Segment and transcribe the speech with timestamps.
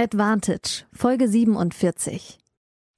[0.00, 2.39] Advantage, Folge 47.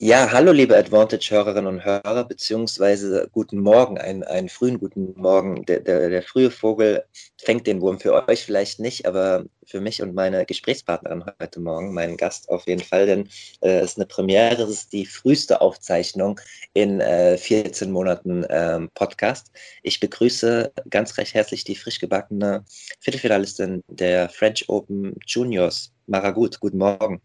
[0.04, 5.64] Ja, hallo liebe Advantage-Hörerinnen und Hörer, beziehungsweise guten Morgen, einen, einen frühen guten Morgen.
[5.66, 7.04] Der, der, der frühe Vogel
[7.40, 11.94] fängt den Wurm für euch vielleicht nicht, aber für mich und meine Gesprächspartnerin heute Morgen,
[11.94, 13.28] meinen Gast auf jeden Fall, denn
[13.60, 16.40] äh, es ist eine Premiere, es ist die früheste Aufzeichnung
[16.74, 19.52] in äh, 14 Monaten ähm, Podcast.
[19.84, 22.64] Ich begrüße ganz recht herzlich die frisch gebackene
[22.98, 27.22] Viertelfinalistin der French Open Juniors, Mara Gut, guten Morgen.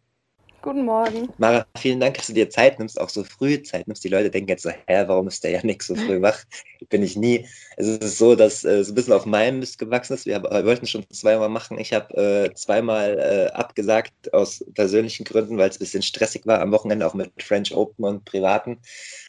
[0.68, 1.30] Guten Morgen.
[1.38, 4.04] Mara, vielen Dank, dass du dir Zeit nimmst, auch so früh Zeit nimmst.
[4.04, 6.44] Die Leute denken jetzt so, hä, warum ist der Janik so früh wach?
[6.90, 7.48] Bin ich nie.
[7.78, 10.26] Es ist so, dass äh, so ein bisschen auf meinem Mist gewachsen ist.
[10.26, 11.80] Wir, wir wollten schon zweimal machen.
[11.80, 16.60] Ich habe äh, zweimal äh, abgesagt aus persönlichen Gründen, weil es ein bisschen stressig war
[16.60, 18.80] am Wochenende, auch mit French Open und Privaten.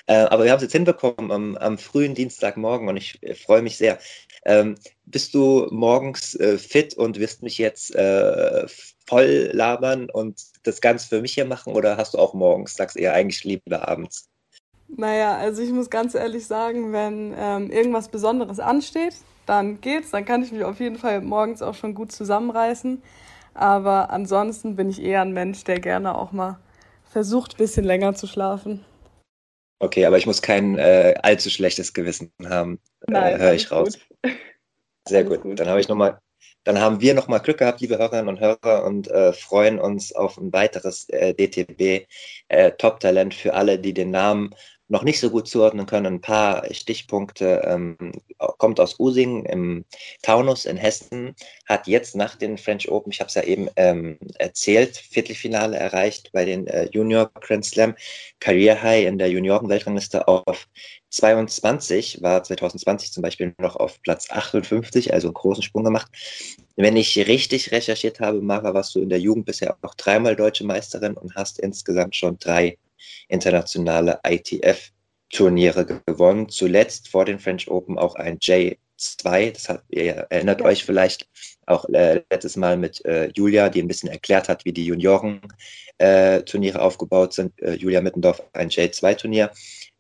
[0.09, 3.63] Äh, aber wir haben es jetzt hinbekommen am, am frühen Dienstagmorgen und ich äh, freue
[3.63, 4.01] mich sehr.
[4.45, 4.75] Ähm,
[5.11, 8.67] bist du morgens äh, fit und wirst mich jetzt äh,
[9.07, 12.97] voll labern und das Ganze für mich hier machen oder hast du auch morgens, sagst
[12.97, 14.29] eher eigentlich lieber abends?
[14.89, 20.25] Naja, also ich muss ganz ehrlich sagen, wenn ähm, irgendwas Besonderes ansteht, dann geht's, dann
[20.25, 23.03] kann ich mich auf jeden Fall morgens auch schon gut zusammenreißen.
[23.55, 26.59] Aber ansonsten bin ich eher ein Mensch, der gerne auch mal
[27.05, 28.85] versucht, ein bisschen länger zu schlafen.
[29.81, 33.99] Okay, aber ich muss kein äh, allzu schlechtes Gewissen haben, äh, höre ich raus.
[34.23, 34.33] Gut.
[35.07, 35.41] Sehr gut.
[35.59, 36.21] Dann habe ich noch mal
[36.65, 40.37] dann haben wir nochmal Glück gehabt, liebe Hörerinnen und Hörer, und äh, freuen uns auf
[40.37, 42.07] ein weiteres äh, DTB
[42.49, 44.51] äh, Top-Talent für alle, die den Namen
[44.89, 46.15] noch nicht so gut zuordnen können.
[46.15, 47.63] Ein paar Stichpunkte.
[47.65, 48.13] Ähm,
[48.59, 49.85] kommt aus Usingen im
[50.23, 51.35] Taunus in Hessen,
[51.67, 56.31] hat jetzt nach den French Open, ich habe es ja eben ähm, erzählt, Viertelfinale erreicht
[56.33, 57.95] bei den äh, Junior Grand Slam,
[58.41, 60.69] Career High in der Junioren-Weltrangliste auf
[61.11, 66.11] 22, war 2020 zum Beispiel noch auf Platz 58, also einen großen Sprung gemacht.
[66.77, 70.65] Wenn ich richtig recherchiert habe, Mara, warst du in der Jugend bisher auch dreimal deutsche
[70.65, 72.79] Meisterin und hast insgesamt schon drei
[73.29, 76.49] internationale ITF-Turniere gewonnen.
[76.49, 79.53] Zuletzt vor den French Open auch ein J2.
[79.53, 80.67] Das hat, ihr erinnert ja.
[80.67, 81.29] euch vielleicht
[81.67, 86.79] auch äh, letztes Mal mit äh, Julia, die ein bisschen erklärt hat, wie die Junioren-Turniere
[86.79, 87.61] äh, aufgebaut sind.
[87.61, 89.51] Äh, Julia Mittendorf ein J2-Turnier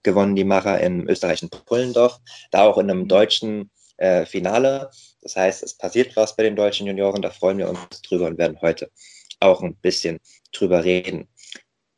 [0.03, 2.19] gewonnen, die Macher im österreichischen Pullendorf,
[2.51, 3.09] da auch in einem mhm.
[3.09, 4.91] deutschen äh, Finale.
[5.23, 8.39] Das heißt, es passiert was bei den deutschen Junioren, da freuen wir uns drüber und
[8.39, 8.91] werden heute
[9.41, 10.19] auch ein bisschen
[10.53, 11.29] drüber reden.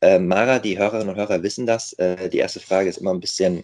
[0.01, 1.93] Äh, Mara, die Hörerinnen und Hörer wissen das.
[1.93, 3.63] Äh, die erste Frage ist immer ein bisschen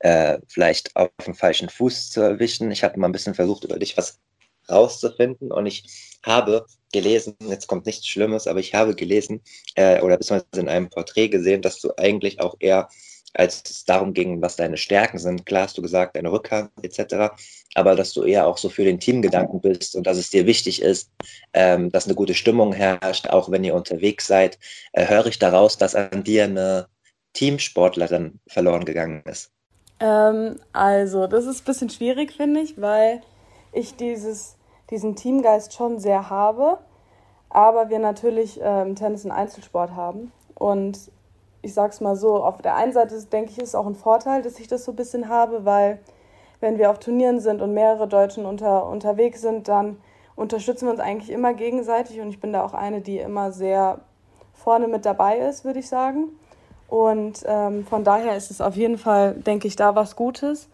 [0.00, 2.70] äh, vielleicht auf den falschen Fuß zu erwischen.
[2.70, 4.20] Ich habe mal ein bisschen versucht, über dich was
[4.70, 9.40] rauszufinden und ich habe gelesen, jetzt kommt nichts Schlimmes, aber ich habe gelesen
[9.74, 12.88] äh, oder beziehungsweise in einem Porträt gesehen, dass du eigentlich auch eher
[13.34, 15.46] als es darum ging, was deine Stärken sind.
[15.46, 17.34] Klar hast du gesagt, deine Rückhand etc.,
[17.74, 20.82] aber dass du eher auch so für den Teamgedanken bist und dass es dir wichtig
[20.82, 21.10] ist,
[21.52, 24.58] ähm, dass eine gute Stimmung herrscht, auch wenn ihr unterwegs seid.
[24.92, 26.88] Äh, höre ich daraus, dass an dir eine
[27.34, 29.52] Teamsportlerin verloren gegangen ist?
[30.00, 33.20] Ähm, also, das ist ein bisschen schwierig, finde ich, weil
[33.72, 34.56] ich dieses,
[34.90, 36.78] diesen Teamgeist schon sehr habe,
[37.50, 40.32] aber wir natürlich äh, im Tennis einen Einzelsport haben.
[40.54, 40.98] Und
[41.68, 44.42] ich sag's mal so, auf der einen Seite denke ich, ist es auch ein Vorteil,
[44.42, 46.00] dass ich das so ein bisschen habe, weil
[46.60, 49.98] wenn wir auf Turnieren sind und mehrere Deutschen unter, unterwegs sind, dann
[50.34, 54.00] unterstützen wir uns eigentlich immer gegenseitig und ich bin da auch eine, die immer sehr
[54.54, 56.28] vorne mit dabei ist, würde ich sagen.
[56.88, 60.68] Und ähm, von daher ist es auf jeden Fall, denke ich, da was Gutes.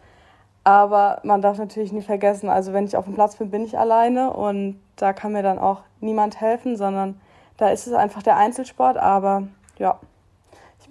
[0.62, 3.78] Aber man darf natürlich nie vergessen, also wenn ich auf dem Platz bin, bin ich
[3.78, 7.20] alleine und da kann mir dann auch niemand helfen, sondern
[7.58, 8.96] da ist es einfach der Einzelsport.
[8.96, 9.98] Aber ja,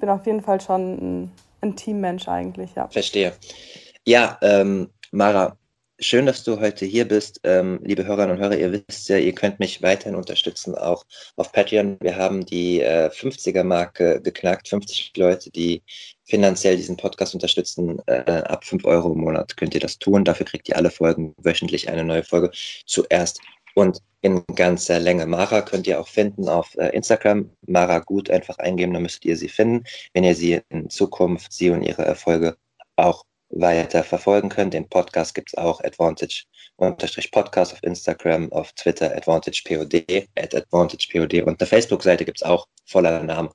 [0.04, 2.90] bin auf jeden Fall schon ein, ein Teammensch eigentlich, ja.
[2.90, 3.32] Verstehe.
[4.06, 5.58] Ja, ähm, Mara,
[5.98, 7.40] schön, dass du heute hier bist.
[7.46, 11.06] Ähm, liebe Hörerinnen und Hörer, ihr wisst ja, ihr könnt mich weiterhin unterstützen, auch
[11.38, 11.96] auf Patreon.
[12.02, 15.82] Wir haben die äh, 50er-Marke geknackt, 50 Leute, die
[16.26, 18.02] finanziell diesen Podcast unterstützen.
[18.08, 20.26] Äh, ab 5 Euro im Monat könnt ihr das tun.
[20.26, 22.52] Dafür kriegt ihr alle Folgen wöchentlich eine neue Folge
[22.86, 23.40] zuerst
[23.76, 25.26] und in ganzer Länge.
[25.26, 27.50] Mara könnt ihr auch finden auf äh, Instagram.
[27.68, 29.84] Mara Gut einfach eingeben, dann müsstet ihr sie finden,
[30.14, 32.56] wenn ihr sie in Zukunft, sie und ihre Erfolge
[32.96, 34.74] auch weiter verfolgen könnt.
[34.74, 36.46] Den Podcast gibt es auch, Advantage
[37.32, 39.94] Podcast auf Instagram, auf Twitter, AdvantagePod,
[40.36, 43.52] at AdvantagePod und eine Facebook-Seite gibt es auch, voller Name,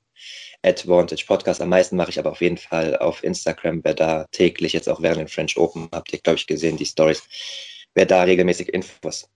[0.63, 1.61] Advantage Podcast.
[1.61, 5.01] Am meisten mache ich aber auf jeden Fall auf Instagram, wer da täglich, jetzt auch
[5.01, 7.23] während den French Open, habt ihr, glaube ich, gesehen, die Stories,
[7.93, 9.27] wer da regelmäßig Infos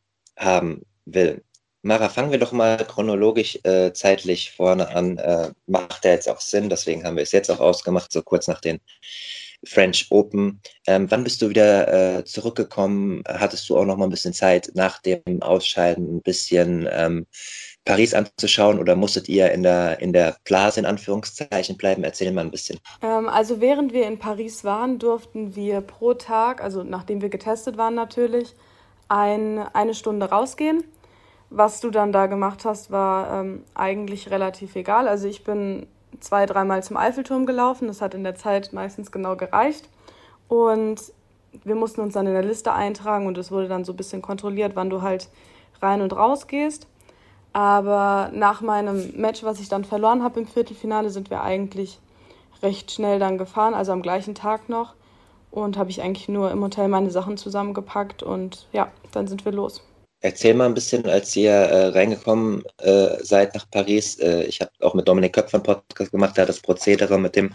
[0.44, 1.44] haben will.
[1.81, 5.18] Mara, fangen wir doch mal chronologisch äh, zeitlich vorne an.
[5.18, 8.48] Äh, macht ja jetzt auch Sinn, deswegen haben wir es jetzt auch ausgemacht, so kurz
[8.48, 8.80] nach den
[9.66, 10.62] French Open.
[10.88, 13.24] Ähm, wann bist du wieder äh, zurückgekommen?
[13.28, 17.25] Hattest du auch noch mal ein bisschen Zeit nach dem Ausscheiden ein bisschen ähm,
[17.86, 22.04] Paris anzuschauen oder musstet ihr in der, in der Blase in Anführungszeichen bleiben?
[22.04, 22.80] Erzähl mal ein bisschen.
[23.01, 27.78] Ähm, also während wir in Paris waren, durften wir pro Tag, also nachdem wir getestet
[27.78, 28.56] waren natürlich,
[29.13, 30.83] ein, eine Stunde rausgehen
[31.56, 35.07] was du dann da gemacht hast, war ähm, eigentlich relativ egal.
[35.07, 35.86] Also ich bin
[36.19, 37.88] zwei, dreimal zum Eiffelturm gelaufen.
[37.88, 39.88] Das hat in der Zeit meistens genau gereicht.
[40.48, 41.00] Und
[41.63, 44.24] wir mussten uns dann in der Liste eintragen und es wurde dann so ein bisschen
[44.24, 45.30] kontrolliert, wann du halt
[45.80, 46.88] rein und raus gehst.
[47.54, 52.00] Aber nach meinem Match, was ich dann verloren habe im Viertelfinale, sind wir eigentlich
[52.63, 54.95] recht schnell dann gefahren, also am gleichen Tag noch.
[55.53, 59.51] Und habe ich eigentlich nur im Hotel meine Sachen zusammengepackt und ja, dann sind wir
[59.51, 59.83] los.
[60.21, 64.17] Erzähl mal ein bisschen, als ihr äh, reingekommen äh, seid nach Paris.
[64.19, 67.35] Äh, ich habe auch mit Dominik Köpfer einen Podcast gemacht, der hat das Prozedere mit
[67.35, 67.53] dem,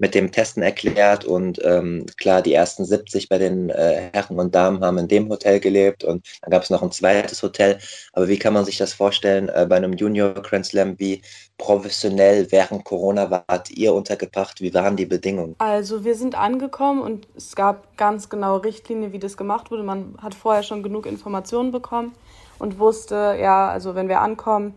[0.00, 1.24] mit dem Testen erklärt.
[1.24, 5.28] Und ähm, klar, die ersten 70 bei den äh, Herren und Damen haben in dem
[5.28, 7.78] Hotel gelebt und dann gab es noch ein zweites Hotel.
[8.14, 10.98] Aber wie kann man sich das vorstellen äh, bei einem Junior Grand Slam?
[10.98, 11.20] Wie
[11.58, 14.62] professionell während Corona wart ihr untergebracht?
[14.62, 15.54] Wie waren die Bedingungen?
[15.58, 19.82] Also wir sind angekommen und es gab ganz genaue Richtlinien, wie das gemacht wurde.
[19.82, 22.14] Man hat vorher schon genug Informationen bekommen
[22.58, 24.74] und wusste, ja, also wenn wir ankommen,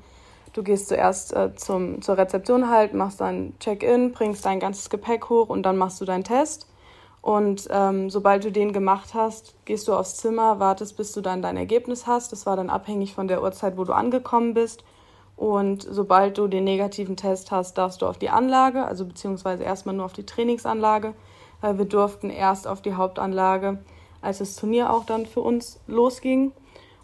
[0.53, 5.29] du gehst zuerst äh, zum, zur Rezeption halt, machst dein Check-in, bringst dein ganzes Gepäck
[5.29, 6.67] hoch und dann machst du deinen Test.
[7.21, 11.41] Und ähm, sobald du den gemacht hast, gehst du aufs Zimmer, wartest, bis du dann
[11.41, 12.33] dein Ergebnis hast.
[12.33, 14.83] Das war dann abhängig von der Uhrzeit, wo du angekommen bist.
[15.37, 19.95] Und sobald du den negativen Test hast, darfst du auf die Anlage, also beziehungsweise erstmal
[19.95, 21.13] nur auf die Trainingsanlage.
[21.61, 23.79] Weil wir durften erst auf die Hauptanlage,
[24.21, 26.51] als das Turnier auch dann für uns losging.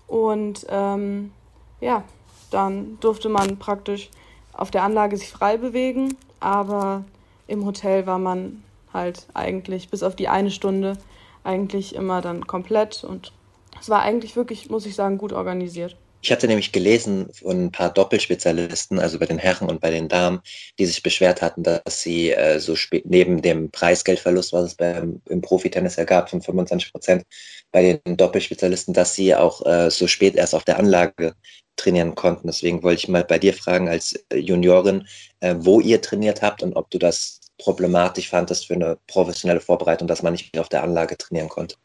[0.06, 1.32] Und ähm,
[1.80, 2.04] ja,
[2.50, 4.10] dann durfte man praktisch
[4.54, 7.04] auf der Anlage sich frei bewegen, aber
[7.48, 8.64] im Hotel war man
[8.94, 10.98] halt eigentlich bis auf die eine Stunde
[11.44, 13.32] eigentlich immer dann komplett und
[13.80, 15.96] es war eigentlich wirklich, muss ich sagen, gut organisiert.
[16.22, 20.10] Ich hatte nämlich gelesen von ein paar Doppelspezialisten, also bei den Herren und bei den
[20.10, 20.42] Damen,
[20.78, 25.22] die sich beschwert hatten, dass sie äh, so spät neben dem Preisgeldverlust, was es beim,
[25.30, 27.24] im Profitennis ja gab, von 25 Prozent
[27.72, 31.36] bei den Doppelspezialisten, dass sie auch äh, so spät erst auf der Anlage
[31.76, 32.48] trainieren konnten.
[32.48, 35.08] Deswegen wollte ich mal bei dir fragen als Juniorin,
[35.40, 40.08] äh, wo ihr trainiert habt und ob du das problematisch fandest für eine professionelle Vorbereitung,
[40.08, 41.76] dass man nicht auf der Anlage trainieren konnte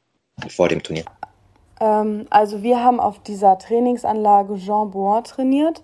[0.48, 1.04] vor dem Turnier.
[1.80, 5.82] Ähm, also wir haben auf dieser Trainingsanlage Jean Bois trainiert.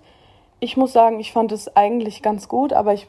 [0.60, 3.08] Ich muss sagen, ich fand es eigentlich ganz gut, aber ich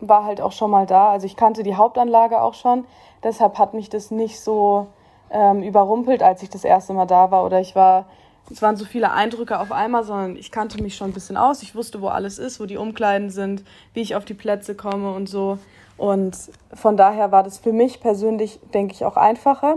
[0.00, 1.10] war halt auch schon mal da.
[1.10, 2.84] Also ich kannte die Hauptanlage auch schon.
[3.22, 4.88] Deshalb hat mich das nicht so
[5.30, 7.44] ähm, überrumpelt, als ich das erste Mal da war.
[7.44, 8.06] Oder ich war,
[8.50, 11.62] es waren so viele Eindrücke auf einmal, sondern ich kannte mich schon ein bisschen aus.
[11.62, 15.12] Ich wusste, wo alles ist, wo die Umkleiden sind, wie ich auf die Plätze komme
[15.12, 15.58] und so.
[15.96, 16.36] Und
[16.74, 19.76] von daher war das für mich persönlich, denke ich, auch einfacher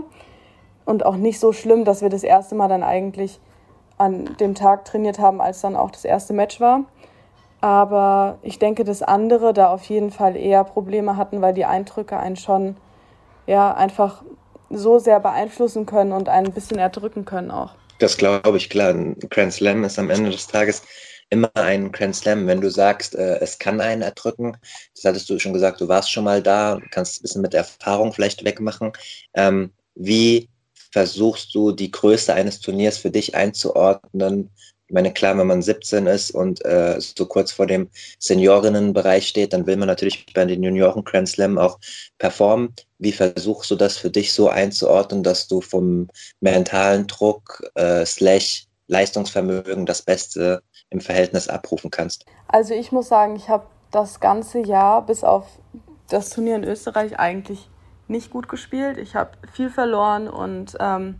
[0.84, 3.38] und auch nicht so schlimm, dass wir das erste Mal dann eigentlich
[3.98, 6.84] an dem Tag trainiert haben, als dann auch das erste Match war.
[7.60, 12.18] Aber ich denke, dass andere da auf jeden Fall eher Probleme hatten, weil die Eindrücke
[12.18, 12.76] einen schon
[13.46, 14.22] ja einfach
[14.68, 17.74] so sehr beeinflussen können und einen ein bisschen erdrücken können auch.
[17.98, 18.90] Das glaube ich, klar.
[18.90, 20.82] Ein Grand Slam ist am Ende des Tages
[21.30, 22.46] immer ein Grand Slam.
[22.46, 24.56] Wenn du sagst, äh, es kann einen erdrücken,
[24.94, 28.12] das hattest du schon gesagt, du warst schon mal da, kannst ein bisschen mit Erfahrung
[28.12, 28.92] vielleicht wegmachen.
[29.34, 30.48] Ähm, wie
[30.92, 34.50] versuchst du die Größe eines Turniers für dich einzuordnen?
[34.88, 37.90] Ich meine, klar, wenn man 17 ist und äh, so kurz vor dem
[38.20, 41.78] Seniorinnenbereich steht, dann will man natürlich bei den Junioren Grand Slam auch
[42.18, 42.72] performen.
[42.98, 46.08] Wie versuchst du das für dich so einzuordnen, dass du vom
[46.40, 52.24] mentalen Druck äh, slash Leistungsvermögen das Beste im Verhältnis abrufen kannst?
[52.46, 55.46] Also ich muss sagen, ich habe das ganze Jahr bis auf
[56.08, 57.68] das Turnier in Österreich eigentlich
[58.08, 58.98] nicht gut gespielt.
[58.98, 61.16] Ich habe viel verloren und ähm,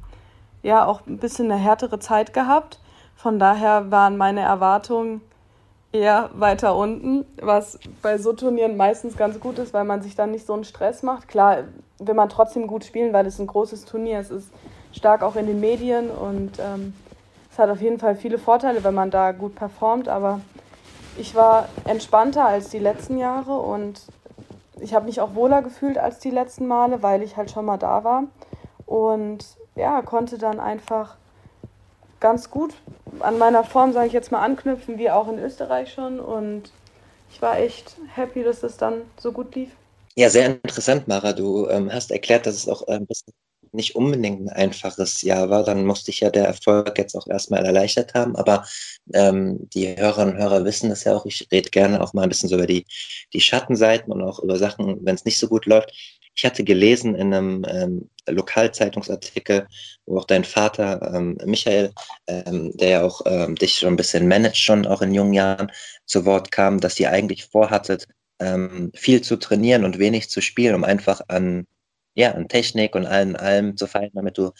[0.63, 2.81] ja auch ein bisschen eine härtere Zeit gehabt.
[3.17, 5.23] Von daher waren meine Erwartungen
[5.91, 10.31] eher weiter unten, was bei so Turnieren meistens ganz gut ist, weil man sich dann
[10.31, 11.27] nicht so einen Stress macht.
[11.27, 11.65] Klar,
[11.99, 14.31] will man trotzdem gut spielen, weil es ein großes Turnier ist.
[14.31, 14.53] Es ist
[14.93, 16.95] stark auch in den Medien und ähm,
[17.51, 20.09] es hat auf jeden Fall viele Vorteile, wenn man da gut performt.
[20.09, 20.41] Aber
[21.17, 24.03] ich war entspannter als die letzten Jahre und
[24.81, 27.79] ich habe mich auch wohler gefühlt als die letzten Male, weil ich halt schon mal
[27.79, 28.25] da war.
[28.85, 29.39] und
[29.75, 31.17] ja, konnte dann einfach
[32.27, 32.75] ganz gut
[33.21, 36.19] an meiner Form, sage ich jetzt mal, anknüpfen, wie auch in Österreich schon.
[36.19, 36.73] Und
[37.31, 39.71] ich war echt happy, dass es dann so gut lief.
[40.17, 41.33] Ja, sehr interessant, Mara.
[41.33, 43.33] Du ähm, hast erklärt, dass es auch ein bisschen
[43.73, 47.65] nicht unbedingt ein einfaches Jahr war, dann musste ich ja der Erfolg jetzt auch erstmal
[47.65, 48.35] erleichtert haben.
[48.35, 48.65] Aber
[49.13, 51.27] ähm, die Hörerinnen und Hörer wissen das ja auch.
[51.27, 52.87] Ich rede gerne auch mal ein bisschen so über die,
[53.33, 55.93] die Schattenseiten und auch über Sachen, wenn es nicht so gut läuft.
[56.37, 59.67] Ich hatte gelesen in einem ähm, Lokalzeitungsartikel,
[60.05, 61.93] wo auch dein Vater ähm, Michael,
[62.27, 65.73] ähm, der ja auch ähm, dich schon ein bisschen managt, schon auch in jungen Jahren
[66.05, 68.07] zu Wort kam, dass ihr eigentlich vorhattet,
[68.39, 71.67] ähm, viel zu trainieren und wenig zu spielen, um einfach an
[72.17, 74.51] ja, an Technik und allem, allem zu feiern, damit du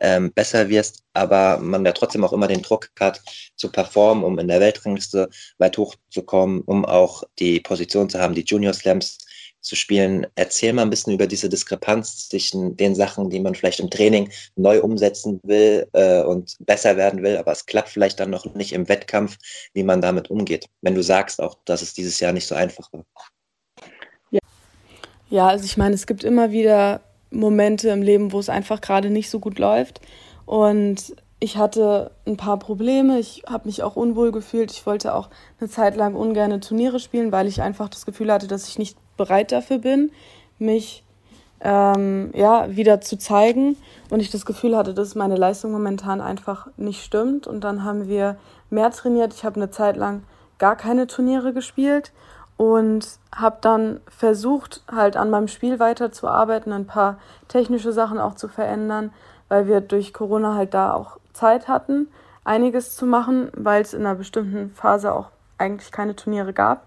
[0.00, 3.22] ähm, besser wirst, aber man ja trotzdem auch immer den Druck hat,
[3.56, 8.44] zu performen, um in der Weltrangliste weit hochzukommen, um auch die Position zu haben, die
[8.44, 9.18] Junior Slams
[9.66, 10.26] zu spielen.
[10.36, 14.30] Erzähl mal ein bisschen über diese Diskrepanz zwischen den Sachen, die man vielleicht im Training
[14.54, 18.72] neu umsetzen will äh, und besser werden will, aber es klappt vielleicht dann noch nicht
[18.72, 19.36] im Wettkampf,
[19.74, 20.66] wie man damit umgeht.
[20.82, 23.04] Wenn du sagst auch, dass es dieses Jahr nicht so einfach war.
[25.28, 29.10] Ja, also ich meine, es gibt immer wieder Momente im Leben, wo es einfach gerade
[29.10, 30.00] nicht so gut läuft.
[30.44, 33.18] Und ich hatte ein paar Probleme.
[33.18, 34.70] Ich habe mich auch unwohl gefühlt.
[34.70, 38.46] Ich wollte auch eine Zeit lang ungern Turniere spielen, weil ich einfach das Gefühl hatte,
[38.46, 40.10] dass ich nicht bereit dafür bin,
[40.58, 41.04] mich
[41.60, 43.76] ähm, ja, wieder zu zeigen.
[44.10, 47.46] Und ich das Gefühl hatte, dass meine Leistung momentan einfach nicht stimmt.
[47.46, 48.36] Und dann haben wir
[48.70, 49.34] mehr trainiert.
[49.34, 50.22] Ich habe eine Zeit lang
[50.58, 52.12] gar keine Turniere gespielt
[52.56, 57.18] und habe dann versucht, halt an meinem Spiel weiterzuarbeiten, ein paar
[57.48, 59.12] technische Sachen auch zu verändern,
[59.48, 62.08] weil wir durch Corona halt da auch Zeit hatten,
[62.44, 66.86] einiges zu machen, weil es in einer bestimmten Phase auch eigentlich keine Turniere gab.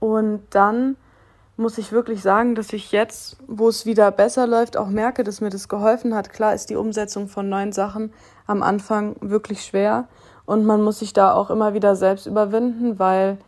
[0.00, 0.96] Und dann
[1.56, 5.40] muss ich wirklich sagen, dass ich jetzt, wo es wieder besser läuft, auch merke, dass
[5.40, 6.30] mir das geholfen hat.
[6.30, 8.12] Klar ist die Umsetzung von neuen Sachen
[8.46, 10.08] am Anfang wirklich schwer
[10.46, 13.38] und man muss sich da auch immer wieder selbst überwinden, weil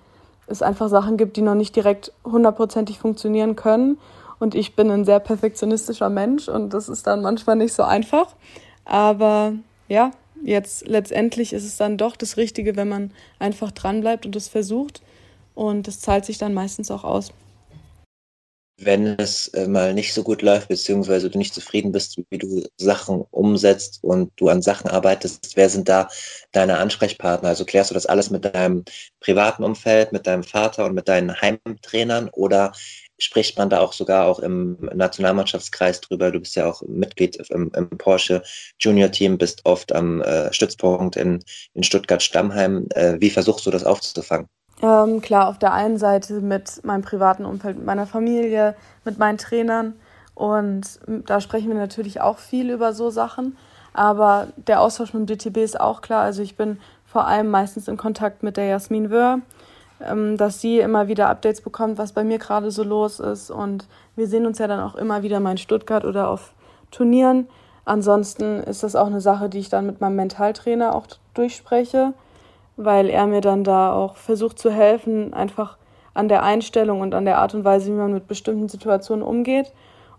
[0.47, 3.99] es einfach Sachen gibt, die noch nicht direkt hundertprozentig funktionieren können.
[4.39, 8.29] Und ich bin ein sehr perfektionistischer Mensch und das ist dann manchmal nicht so einfach.
[8.85, 9.55] Aber
[9.89, 14.49] ja, jetzt letztendlich ist es dann doch das Richtige, wenn man einfach dranbleibt und es
[14.49, 15.03] versucht.
[15.55, 17.33] Und das zahlt sich dann meistens auch aus
[18.79, 22.65] wenn es äh, mal nicht so gut läuft, beziehungsweise du nicht zufrieden bist, wie du
[22.77, 26.09] Sachen umsetzt und du an Sachen arbeitest, wer sind da
[26.53, 27.49] deine Ansprechpartner?
[27.49, 28.85] Also klärst du das alles mit deinem
[29.21, 32.73] privaten Umfeld, mit deinem Vater und mit deinen Heimtrainern oder
[33.19, 36.31] spricht man da auch sogar auch im Nationalmannschaftskreis drüber?
[36.31, 38.43] Du bist ja auch Mitglied im, im Porsche
[38.79, 41.43] Junior Team, bist oft am äh, Stützpunkt in,
[41.73, 42.89] in Stuttgart-Stammheim.
[42.91, 44.49] Äh, wie versuchst du das aufzufangen?
[44.83, 49.39] Ähm, klar, auf der einen Seite mit meinem privaten Umfeld, mit meiner Familie, mit meinen
[49.39, 49.95] Trainern.
[50.35, 53.57] Und da sprechen wir natürlich auch viel über so Sachen.
[53.95, 56.23] Aber der Austausch mit dem DTB ist auch klar.
[56.23, 59.41] Also ich bin vor allem meistens in Kontakt mit der Jasmin Wöhr,
[60.03, 63.51] ähm, dass sie immer wieder Updates bekommt, was bei mir gerade so los ist.
[63.51, 66.53] Und wir sehen uns ja dann auch immer wieder mal in Stuttgart oder auf
[66.91, 67.49] Turnieren.
[67.87, 72.13] Ansonsten ist das auch eine Sache, die ich dann mit meinem Mentaltrainer auch durchspreche
[72.77, 75.79] weil er mir dann da auch versucht zu helfen, einfach
[76.15, 79.73] an der Einstellung und an der Art und Weise, wie man mit bestimmten Situationen umgeht.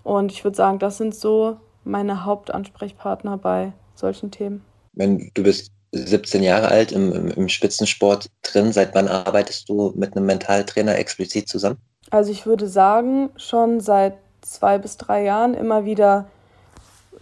[0.04, 4.64] Und ich würde sagen, das sind so meine Hauptansprechpartner bei solchen Themen.
[4.94, 9.94] Wenn du bist 17 Jahre alt im, im, im Spitzensport drin, seit wann arbeitest du
[9.96, 11.78] mit einem Mentaltrainer explizit zusammen?
[12.10, 16.28] Also ich würde sagen, schon seit zwei bis drei Jahren immer wieder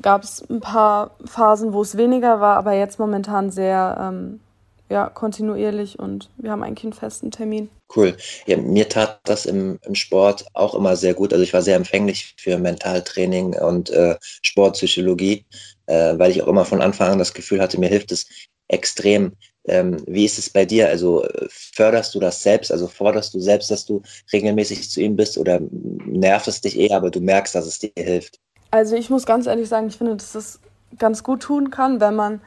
[0.01, 4.42] gab es ein paar Phasen, wo es weniger war, aber jetzt momentan sehr ähm,
[4.89, 7.70] ja, kontinuierlich und wir haben eigentlich einen festen Termin.
[7.96, 8.15] Cool.
[8.46, 11.34] Ja, mir tat das im, im Sport auch immer sehr gut.
[11.34, 15.46] Also ich war sehr empfänglich für Mentaltraining und äh, Sportpsychologie,
[15.88, 18.27] äh, weil ich auch immer von Anfang an das Gefühl hatte, mir hilft es
[18.68, 19.34] extrem.
[19.68, 20.88] Ähm, wie ist es bei dir?
[20.88, 22.72] Also förderst du das selbst?
[22.72, 25.60] Also forderst du selbst, dass du regelmäßig zu ihm bist oder
[26.06, 28.39] nervt es dich eher, aber du merkst, dass es dir hilft?
[28.70, 30.60] Also ich muss ganz ehrlich sagen, ich finde, dass das
[31.00, 32.42] ganz gut tun kann, wenn man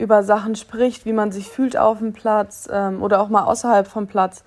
[0.00, 3.86] über Sachen spricht, wie man sich fühlt auf dem Platz ähm, oder auch mal außerhalb
[3.86, 4.42] vom Platz.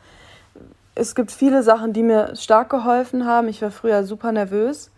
[0.96, 3.48] Es gibt viele Sachen, die mir stark geholfen haben.
[3.48, 4.92] Ich war früher super nervös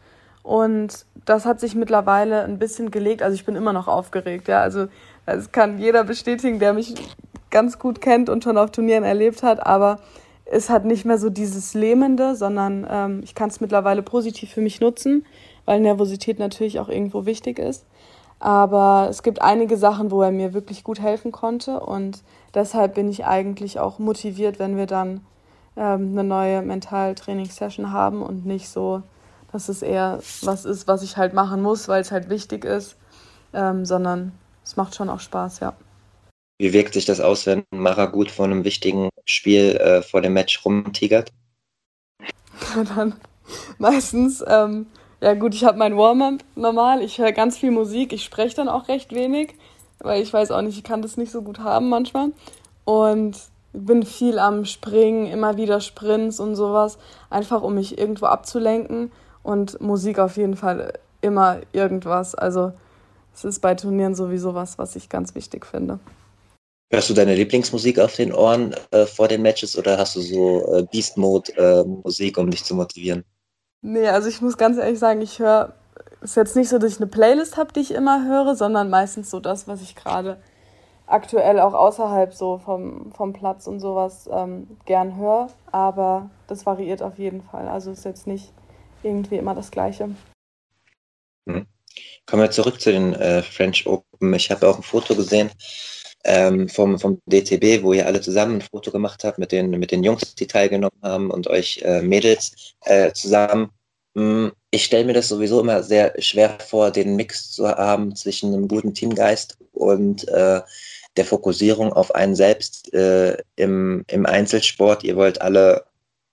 [0.44, 3.22] und das hat sich mittlerweile ein bisschen gelegt.
[3.22, 4.62] Also ich bin immer noch aufgeregt, ja.
[4.62, 4.88] Also
[5.26, 6.96] das kann jeder bestätigen, der mich
[7.50, 9.66] ganz gut kennt und schon auf Turnieren erlebt hat.
[9.66, 10.00] Aber
[10.46, 14.62] es hat nicht mehr so dieses Lähmende, sondern ähm, ich kann es mittlerweile positiv für
[14.62, 15.26] mich nutzen,
[15.66, 17.86] weil Nervosität natürlich auch irgendwo wichtig ist.
[18.40, 22.22] Aber es gibt einige Sachen, wo er mir wirklich gut helfen konnte und
[22.54, 25.22] deshalb bin ich eigentlich auch motiviert, wenn wir dann
[25.78, 29.04] ähm, eine neue Mentaltrainingssession haben und nicht so
[29.56, 32.98] dass es eher was ist, was ich halt machen muss, weil es halt wichtig ist,
[33.54, 34.34] ähm, sondern
[34.66, 35.78] es macht schon auch Spaß, ja.
[36.58, 40.34] Wie wirkt sich das aus, wenn Mara gut vor einem wichtigen Spiel äh, vor dem
[40.34, 41.32] Match rumtigert?
[42.76, 43.16] Ja, dann
[43.78, 44.88] meistens, ähm,
[45.26, 48.70] ja gut, ich habe mein Warm-up normal, ich höre ganz viel Musik, ich spreche dann
[48.70, 49.56] auch recht wenig,
[49.98, 52.32] weil ich weiß auch nicht, ich kann das nicht so gut haben manchmal.
[52.84, 53.36] Und
[53.74, 57.00] bin viel am Springen, immer wieder Sprints und sowas,
[57.32, 59.12] einfach um mich irgendwo abzulenken.
[59.42, 62.36] Und Musik auf jeden Fall immer irgendwas.
[62.36, 62.74] Also
[63.34, 65.98] es ist bei Turnieren sowieso was, was ich ganz wichtig finde.
[66.94, 70.76] Hörst du deine Lieblingsmusik auf den Ohren äh, vor den Matches oder hast du so
[70.76, 73.24] äh, Beast Mode äh, Musik, um dich zu motivieren?
[73.88, 75.76] Nee, also ich muss ganz ehrlich sagen, ich höre,
[76.22, 78.90] es ist jetzt nicht so, dass ich eine Playlist habe, die ich immer höre, sondern
[78.90, 80.42] meistens so das, was ich gerade
[81.06, 85.50] aktuell auch außerhalb so vom, vom Platz und sowas ähm, gern höre.
[85.72, 87.68] Aber das variiert auf jeden Fall.
[87.68, 88.52] Also ist jetzt nicht
[89.04, 90.10] irgendwie immer das Gleiche.
[91.48, 91.68] Hm.
[92.26, 94.34] Kommen wir zurück zu den äh, French Open.
[94.34, 95.52] Ich habe auch ein Foto gesehen
[96.26, 99.92] ähm, vom, vom DTB, wo ihr alle zusammen ein Foto gemacht habt mit den, mit
[99.92, 103.70] den Jungs, die teilgenommen haben und euch äh, Mädels äh, zusammen.
[104.16, 108.54] Hm, ich stelle mir das sowieso immer sehr schwer vor, den Mix zu haben zwischen
[108.54, 110.62] einem guten Teamgeist und äh,
[111.16, 115.04] der Fokussierung auf einen selbst äh, im, im Einzelsport.
[115.04, 115.86] Ihr wollt alle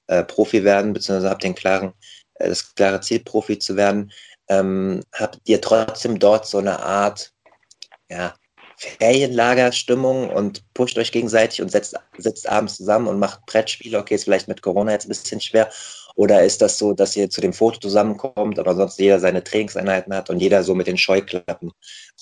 [0.07, 1.93] äh, Profi werden, beziehungsweise habt den klaren,
[2.37, 4.11] äh, das klare Ziel, Profi zu werden.
[4.49, 7.33] Ähm, habt ihr trotzdem dort so eine Art
[8.11, 8.35] ja,
[8.99, 13.99] Ferienlagerstimmung und pusht euch gegenseitig und setzt, sitzt abends zusammen und macht Brettspiele?
[13.99, 15.69] Okay, ist vielleicht mit Corona jetzt ein bisschen schwer.
[16.15, 20.15] Oder ist das so, dass ihr zu dem Foto zusammenkommt, aber sonst jeder seine Trainingseinheiten
[20.15, 21.73] hat und jeder so mit den Scheuklappen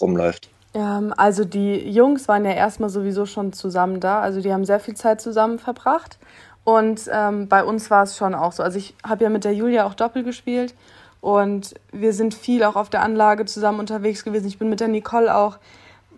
[0.01, 0.49] rumläuft?
[0.75, 4.21] Ähm, also die Jungs waren ja erstmal sowieso schon zusammen da.
[4.21, 6.19] Also die haben sehr viel Zeit zusammen verbracht.
[6.63, 8.63] Und ähm, bei uns war es schon auch so.
[8.63, 10.75] Also ich habe ja mit der Julia auch Doppel gespielt
[11.21, 14.47] und wir sind viel auch auf der Anlage zusammen unterwegs gewesen.
[14.47, 15.59] Ich bin mit der Nicole auch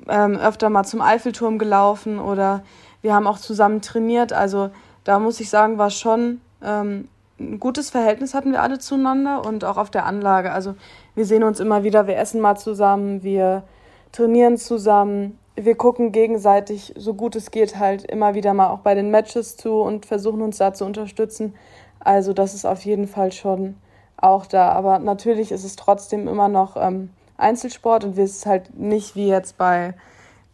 [0.08, 2.62] ähm, öfter mal zum Eiffelturm gelaufen oder
[3.02, 4.32] wir haben auch zusammen trainiert.
[4.32, 4.70] Also
[5.04, 9.64] da muss ich sagen, war schon ähm, ein gutes Verhältnis hatten wir alle zueinander und
[9.64, 10.52] auch auf der Anlage.
[10.52, 10.74] Also
[11.14, 13.64] wir sehen uns immer wieder, wir essen mal zusammen, wir
[14.12, 15.38] trainieren zusammen.
[15.54, 19.56] Wir gucken gegenseitig, so gut es geht, halt immer wieder mal auch bei den Matches
[19.56, 21.54] zu und versuchen uns da zu unterstützen.
[22.00, 23.76] Also das ist auf jeden Fall schon
[24.16, 24.70] auch da.
[24.70, 29.28] Aber natürlich ist es trotzdem immer noch ähm, Einzelsport und wir ist halt nicht wie
[29.28, 29.94] jetzt bei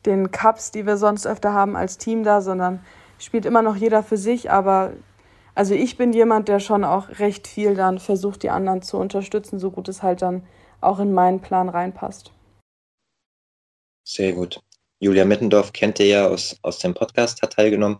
[0.06, 2.80] den Cups, die wir sonst öfter haben, als Team da, sondern
[3.18, 4.50] spielt immer noch jeder für sich.
[4.50, 4.92] Aber
[5.54, 9.58] also ich bin jemand, der schon auch recht viel dann versucht, die anderen zu unterstützen,
[9.58, 10.44] so gut es halt dann
[10.80, 12.32] auch in meinen Plan reinpasst.
[14.04, 14.60] Sehr gut.
[15.00, 17.98] Julia Mittendorf kennt ihr ja aus, aus dem Podcast, hat teilgenommen.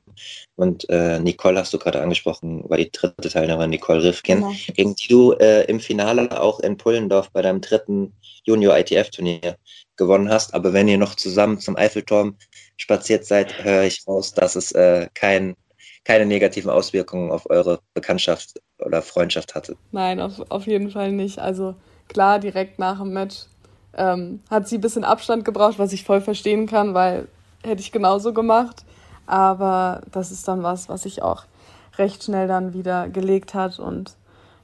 [0.57, 4.53] Und äh, Nicole hast du gerade angesprochen, war die dritte Teilnehmerin, Nicole Rifkin, genau.
[4.75, 8.13] gegen die du äh, im Finale auch in Pullendorf bei deinem dritten
[8.45, 9.57] Junior-ITF-Turnier
[9.97, 10.55] gewonnen hast.
[10.55, 12.37] Aber wenn ihr noch zusammen zum Eiffelturm
[12.77, 15.55] spaziert seid, höre ich raus, dass es äh, kein,
[16.05, 19.77] keine negativen Auswirkungen auf eure Bekanntschaft oder Freundschaft hatte.
[19.93, 21.39] Nein, auf, auf jeden Fall nicht.
[21.39, 21.77] Also
[22.09, 23.45] klar, direkt nach dem Match
[23.94, 27.29] ähm, hat sie ein bisschen Abstand gebraucht, was ich voll verstehen kann, weil
[27.62, 28.85] hätte ich genauso gemacht.
[29.27, 31.44] Aber das ist dann was, was sich auch
[31.96, 33.79] recht schnell dann wieder gelegt hat.
[33.79, 34.16] Und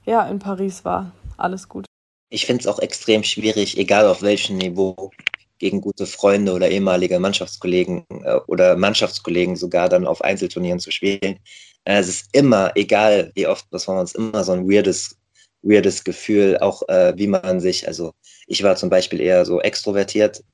[0.04, 1.87] ja, in Paris war alles gut.
[2.30, 5.10] Ich finde es auch extrem schwierig, egal auf welchem Niveau,
[5.58, 11.38] gegen gute Freunde oder ehemalige Mannschaftskollegen äh, oder Mannschaftskollegen sogar dann auf Einzelturnieren zu spielen.
[11.84, 15.16] Äh, es ist immer, egal wie oft, das war uns immer so ein weirdes
[15.64, 18.12] weirdes Gefühl, auch äh, wie man sich, also
[18.46, 20.44] ich war zum Beispiel eher so extrovertiert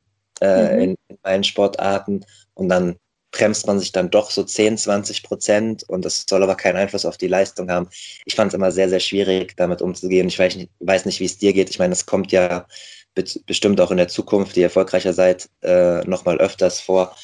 [0.40, 0.80] äh, mhm.
[0.80, 2.96] in, in, meinen Sportarten und dann
[3.32, 7.04] bremst man sich dann doch so 10, 20 Prozent und das soll aber keinen Einfluss
[7.04, 7.88] auf die Leistung haben.
[8.24, 10.28] Ich fand es immer sehr, sehr schwierig, damit umzugehen.
[10.28, 11.70] Ich weiß nicht, weiß nicht wie es dir geht.
[11.70, 12.66] Ich meine, es kommt ja
[13.46, 17.14] bestimmt auch in der Zukunft, die erfolgreicher seid, äh, nochmal öfters vor,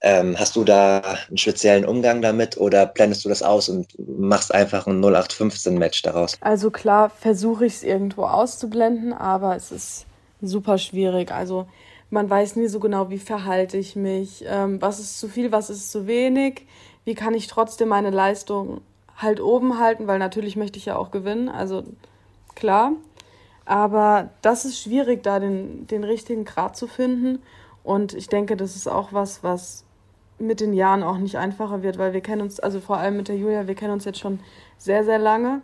[0.00, 4.54] ähm, hast du da einen speziellen Umgang damit oder blendest du das aus und machst
[4.54, 6.36] einfach ein 0815-Match daraus?
[6.40, 10.06] Also klar versuche ich es irgendwo auszublenden, aber es ist
[10.40, 11.32] super schwierig.
[11.32, 11.66] Also
[12.10, 15.68] man weiß nie so genau, wie verhalte ich mich, ähm, was ist zu viel, was
[15.68, 16.66] ist zu wenig,
[17.04, 18.80] wie kann ich trotzdem meine Leistung
[19.16, 21.82] halt oben halten, weil natürlich möchte ich ja auch gewinnen, also
[22.54, 22.92] klar.
[23.64, 27.42] Aber das ist schwierig, da den, den richtigen Grad zu finden.
[27.82, 29.84] Und ich denke, das ist auch was, was
[30.38, 33.28] mit den Jahren auch nicht einfacher wird, weil wir kennen uns, also vor allem mit
[33.28, 34.40] der Julia, wir kennen uns jetzt schon
[34.76, 35.62] sehr, sehr lange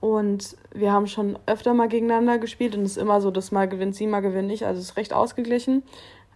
[0.00, 3.68] und wir haben schon öfter mal gegeneinander gespielt und es ist immer so, dass mal
[3.68, 5.82] gewinnt sie, mal gewinne ich, also es ist recht ausgeglichen.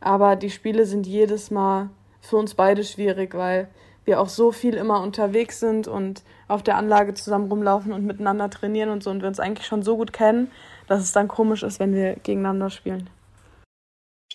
[0.01, 3.69] Aber die Spiele sind jedes Mal für uns beide schwierig, weil
[4.05, 8.49] wir auch so viel immer unterwegs sind und auf der Anlage zusammen rumlaufen und miteinander
[8.49, 10.51] trainieren und so und wir uns eigentlich schon so gut kennen,
[10.87, 13.11] dass es dann komisch ist, wenn wir gegeneinander spielen.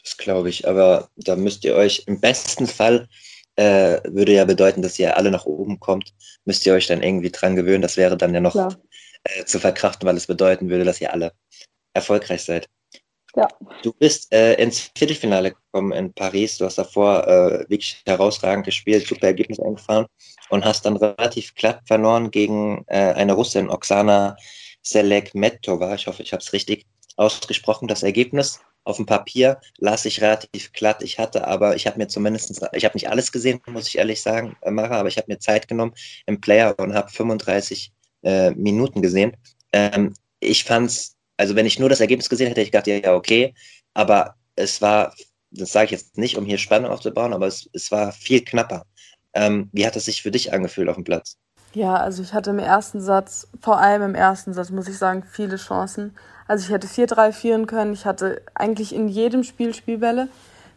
[0.04, 3.08] Das glaube ich, aber da müsst ihr euch im besten Fall
[3.56, 6.14] äh, würde ja bedeuten, dass ihr alle nach oben kommt,
[6.46, 7.82] müsst ihr euch dann irgendwie dran gewöhnen.
[7.82, 11.34] Das wäre dann ja noch äh, zu verkraften, weil es bedeuten würde, dass ihr alle
[11.94, 12.68] erfolgreich seid.
[13.36, 13.48] Ja.
[13.82, 16.58] Du bist äh, ins Viertelfinale gekommen in Paris.
[16.58, 20.06] Du hast davor äh, wirklich herausragend gespielt, super Ergebnis eingefahren
[20.50, 24.38] und hast dann relativ glatt verloren gegen äh, eine Russin, Oksana
[24.84, 25.96] Selekmetova.
[25.96, 26.86] Ich hoffe, ich habe es richtig
[27.16, 27.88] ausgesprochen.
[27.88, 31.04] Das Ergebnis auf dem Papier las ich relativ glatt.
[31.04, 34.22] Ich hatte aber, ich habe mir zumindest, ich habe nicht alles gesehen, muss ich ehrlich
[34.22, 35.94] sagen, äh, Mara, aber ich habe mir Zeit genommen
[36.26, 37.92] im Player und habe 35
[38.24, 39.36] äh, Minuten gesehen.
[39.72, 42.96] Ähm, ich fand's, also wenn ich nur das Ergebnis gesehen hätte, hätte ich gedacht, ja,
[42.96, 43.54] ja, okay,
[43.94, 45.14] aber es war,
[45.52, 48.86] das sage ich jetzt nicht, um hier Spannung aufzubauen, aber es, es war viel knapper.
[49.34, 51.38] Ähm, wie hat es sich für dich angefühlt auf dem Platz?
[51.74, 55.24] Ja, also ich hatte im ersten Satz, vor allem im ersten Satz, muss ich sagen,
[55.24, 56.16] viele Chancen.
[56.48, 57.94] Also ich hätte 4-3 führen können.
[57.94, 60.28] Ich hatte eigentlich in jedem Spiel Spielbälle.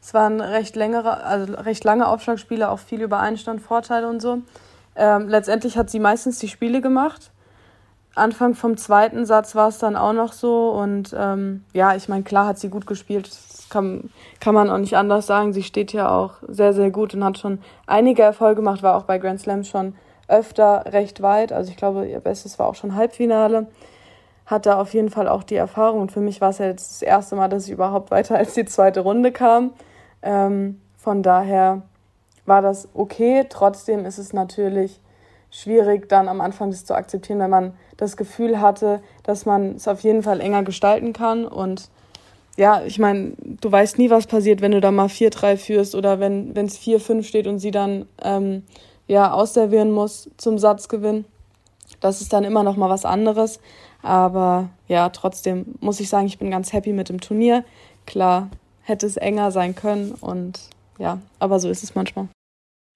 [0.01, 4.39] Es waren recht längere, also recht lange Aufschlagspiele, auch viel über Einstand, Vorteile und so.
[4.95, 7.33] Ähm, letztendlich hat sie meistens die Spiele gemacht.
[8.15, 10.71] Anfang vom zweiten Satz war es dann auch noch so.
[10.71, 13.27] Und ähm, ja, ich meine, klar hat sie gut gespielt.
[13.27, 15.53] Das kann, kann man auch nicht anders sagen.
[15.53, 19.05] Sie steht ja auch sehr, sehr gut und hat schon einige Erfolge gemacht, war auch
[19.05, 19.95] bei Grand Slam schon
[20.29, 21.53] öfter recht weit.
[21.53, 23.67] Also ich glaube, ihr Bestes war auch schon Halbfinale
[24.47, 26.01] hat da auf jeden Fall auch die Erfahrung.
[26.01, 28.55] Und für mich war es ja jetzt das erste Mal, dass ich überhaupt weiter als
[28.55, 29.73] die zweite Runde kam.
[30.23, 31.83] Ähm, von daher
[32.47, 33.45] war das okay.
[33.49, 35.01] Trotzdem ist es natürlich
[35.51, 39.89] schwierig, dann am Anfang das zu akzeptieren, wenn man das Gefühl hatte, dass man es
[39.89, 41.45] auf jeden Fall enger gestalten kann.
[41.45, 41.89] Und
[42.57, 46.21] ja, ich meine, du weißt nie, was passiert, wenn du da mal 4-3 führst oder
[46.21, 48.63] wenn es 4-5 steht und sie dann ähm,
[49.07, 51.25] ja, ausservieren muss zum Satzgewinn.
[52.01, 53.61] Das ist dann immer noch mal was anderes.
[54.07, 57.65] Aber ja, trotzdem muss ich sagen, ich bin ganz happy mit dem Turnier.
[58.07, 58.51] Klar,
[58.83, 60.61] hätte es enger sein können und
[60.99, 62.29] ja, aber so ist es manchmal.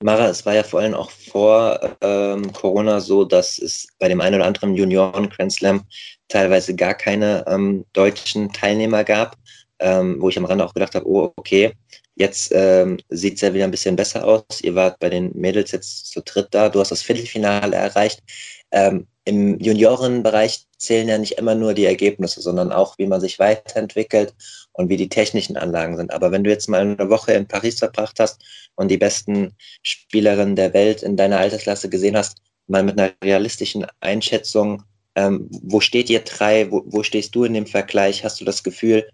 [0.05, 4.21] Mara, es war ja vor allem auch vor ähm, Corona so, dass es bei dem
[4.21, 5.83] einen oder anderen Junioren Grand Slam
[6.29, 9.37] teilweise gar keine ähm, deutschen Teilnehmer gab,
[9.81, 11.75] ähm, wo ich am Rande auch gedacht habe, oh, okay,
[12.15, 14.61] jetzt ähm, sieht es ja wieder ein bisschen besser aus.
[14.63, 18.23] Ihr wart bei den Mädels jetzt zu dritt da, du hast das Viertelfinale erreicht.
[18.73, 23.39] Ähm, Im Juniorenbereich zählen ja nicht immer nur die Ergebnisse, sondern auch, wie man sich
[23.39, 24.35] weiterentwickelt
[24.73, 26.13] und wie die technischen Anlagen sind.
[26.13, 28.43] Aber wenn du jetzt mal eine Woche in Paris verbracht hast
[28.77, 33.87] und die besten Spielerinnen der Welt in deiner Altersklasse gesehen hast, mal mit einer realistischen
[34.01, 34.83] Einschätzung,
[35.17, 38.25] ähm, wo steht ihr drei, wo, wo stehst du in dem Vergleich?
[38.25, 39.09] Hast du das Gefühl,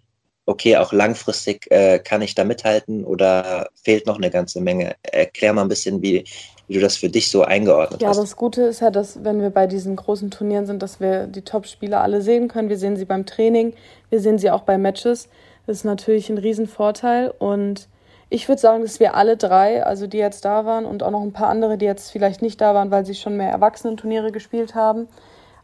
[0.46, 4.94] okay, auch langfristig äh, kann ich da mithalten oder fehlt noch eine ganze Menge?
[5.02, 6.24] Erklär mal ein bisschen, wie,
[6.68, 8.16] wie du das für dich so eingeordnet ja, hast.
[8.16, 11.26] Ja, das Gute ist ja, dass wenn wir bei diesen großen Turnieren sind, dass wir
[11.26, 12.68] die Top-Spieler alle sehen können.
[12.68, 13.74] Wir sehen sie beim Training,
[14.08, 15.28] wir sehen sie auch bei Matches.
[15.66, 17.88] Das ist natürlich ein Riesenvorteil und
[18.28, 21.22] ich würde sagen, dass wir alle drei, also die jetzt da waren und auch noch
[21.22, 24.74] ein paar andere, die jetzt vielleicht nicht da waren, weil sie schon mehr Erwachsenen-Turniere gespielt
[24.74, 25.08] haben,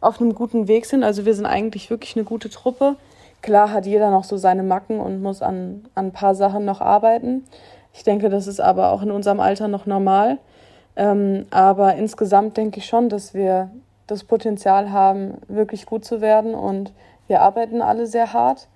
[0.01, 1.03] auf einem guten Weg sind.
[1.03, 2.97] Also wir sind eigentlich wirklich eine gute Truppe.
[3.43, 6.81] Klar hat jeder noch so seine Macken und muss an, an ein paar Sachen noch
[6.81, 7.45] arbeiten.
[7.93, 10.39] Ich denke, das ist aber auch in unserem Alter noch normal.
[10.95, 13.71] Ähm, aber insgesamt denke ich schon, dass wir
[14.07, 16.93] das Potenzial haben, wirklich gut zu werden und
[17.27, 18.69] wir arbeiten alle sehr hart.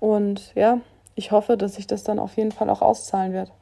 [0.00, 0.80] Und ja,
[1.14, 3.52] ich hoffe, dass sich das dann auf jeden Fall auch auszahlen wird.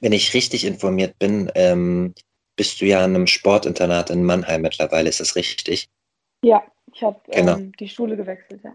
[0.00, 2.14] Wenn ich richtig informiert bin, ähm,
[2.56, 5.88] bist du ja an einem Sportinternat in Mannheim mittlerweile, ist das richtig?
[6.42, 7.56] Ja, ich habe genau.
[7.56, 8.74] ähm, die Schule gewechselt, ja.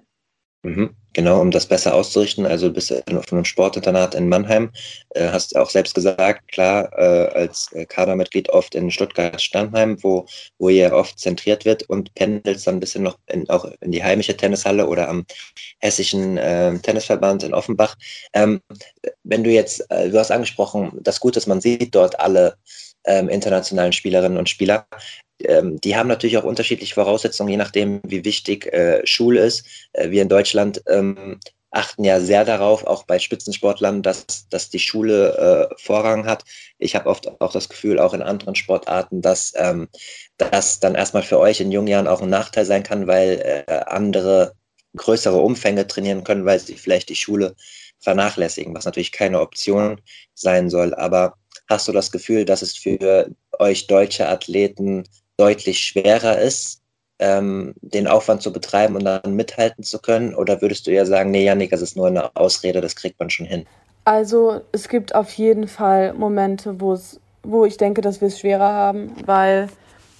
[0.64, 2.46] Mhm, genau, um das besser auszurichten.
[2.46, 4.70] Also du bist auf einem Sportinternat in Mannheim,
[5.10, 10.28] äh, hast auch selbst gesagt, klar, äh, als äh, Kadermitglied oft in Stuttgart-Stammheim, wo,
[10.60, 14.04] wo ihr oft zentriert wird und pendelst dann ein bisschen noch in, auch in die
[14.04, 15.26] heimische Tennishalle oder am
[15.80, 17.96] hessischen äh, Tennisverband in Offenbach.
[18.34, 18.62] Ähm,
[19.24, 22.56] wenn du jetzt, du hast angesprochen, das Gute ist, man sieht dort alle
[23.06, 24.86] ähm, internationalen Spielerinnen und Spieler
[25.46, 29.66] ähm, die haben natürlich auch unterschiedliche Voraussetzungen, je nachdem, wie wichtig äh, Schule ist.
[29.94, 31.40] Äh, wir in Deutschland ähm,
[31.72, 36.44] achten ja sehr darauf, auch bei Spitzensportlern, dass, dass die Schule äh, Vorrang hat.
[36.78, 39.88] Ich habe oft auch das Gefühl, auch in anderen Sportarten, dass ähm,
[40.38, 43.74] das dann erstmal für euch in jungen Jahren auch ein Nachteil sein kann, weil äh,
[43.86, 44.54] andere
[44.98, 47.56] größere Umfänge trainieren können, weil sie vielleicht die Schule
[48.00, 50.02] vernachlässigen, was natürlich keine Option
[50.34, 50.94] sein soll.
[50.94, 51.38] Aber
[51.72, 55.06] hast du das Gefühl, dass es für euch deutsche Athleten
[55.38, 56.82] deutlich schwerer ist,
[57.20, 60.36] ähm, den Aufwand zu betreiben und dann mithalten zu können?
[60.36, 63.30] Oder würdest du eher sagen, nee, Janik, das ist nur eine Ausrede, das kriegt man
[63.30, 63.66] schon hin?
[64.04, 69.12] Also es gibt auf jeden Fall Momente, wo ich denke, dass wir es schwerer haben,
[69.26, 69.70] weil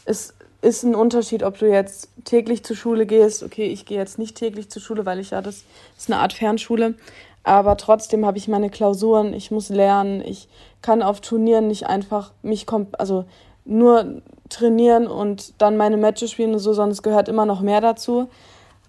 [0.06, 3.42] es ist ein Unterschied, ob du jetzt täglich zur Schule gehst.
[3.42, 5.64] Okay, ich gehe jetzt nicht täglich zur Schule, weil ich ja, das
[5.98, 6.94] ist eine Art Fernschule.
[7.44, 10.48] Aber trotzdem habe ich meine Klausuren, ich muss lernen, ich
[10.82, 13.26] kann auf Turnieren nicht einfach mich kommt, also
[13.66, 17.82] nur trainieren und dann meine Matches spielen und so, sondern es gehört immer noch mehr
[17.82, 18.30] dazu.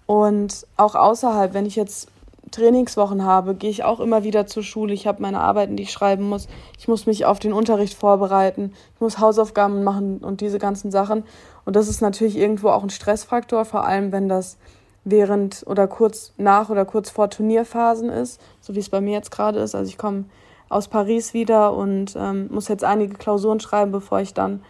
[0.05, 2.09] Und auch außerhalb, wenn ich jetzt
[2.51, 4.93] Trainingswochen habe, gehe ich auch immer wieder zur Schule.
[4.93, 6.47] Ich habe meine Arbeiten, die ich schreiben muss.
[6.77, 8.73] Ich muss mich auf den Unterricht vorbereiten.
[8.93, 11.23] Ich muss Hausaufgaben machen und diese ganzen Sachen.
[11.65, 14.57] Und das ist natürlich irgendwo auch ein Stressfaktor, vor allem wenn das
[15.05, 19.31] während oder kurz nach oder kurz vor Turnierphasen ist, so wie es bei mir jetzt
[19.31, 19.75] gerade ist.
[19.75, 20.25] Also ich komme
[20.69, 24.63] aus Paris wieder und ähm, muss jetzt einige Klausuren schreiben, bevor ich dann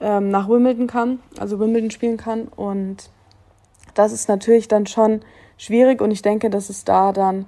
[0.00, 2.48] ähm, nach Wimbledon kann, also Wimbledon spielen kann.
[2.48, 3.10] Und
[3.94, 5.20] das ist natürlich dann schon
[5.56, 7.46] schwierig und ich denke, dass es da dann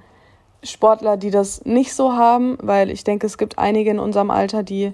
[0.62, 4.62] Sportler, die das nicht so haben, weil ich denke, es gibt einige in unserem Alter,
[4.62, 4.92] die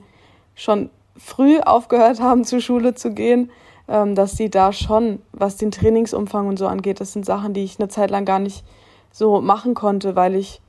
[0.55, 3.51] schon früh aufgehört haben, zur Schule zu gehen,
[3.89, 7.79] dass sie da schon, was den Trainingsumfang und so angeht, das sind Sachen, die ich
[7.79, 8.63] eine Zeit lang gar nicht
[9.11, 10.61] so machen konnte, weil ich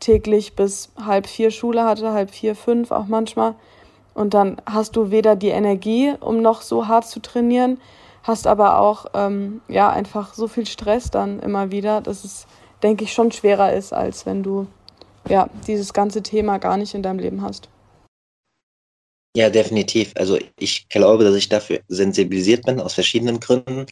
[0.00, 3.54] täglich bis halb vier Schule hatte, halb vier, fünf auch manchmal.
[4.12, 7.78] Und dann hast du weder die Energie, um noch so hart zu trainieren,
[8.22, 12.46] hast aber auch ähm, ja einfach so viel Stress dann immer wieder, dass es,
[12.82, 14.66] denke ich, schon schwerer ist, als wenn du
[15.28, 17.68] ja dieses ganze Thema gar nicht in deinem Leben hast.
[19.36, 20.12] Ja, definitiv.
[20.16, 23.86] Also ich glaube, dass ich dafür sensibilisiert bin aus verschiedenen Gründen.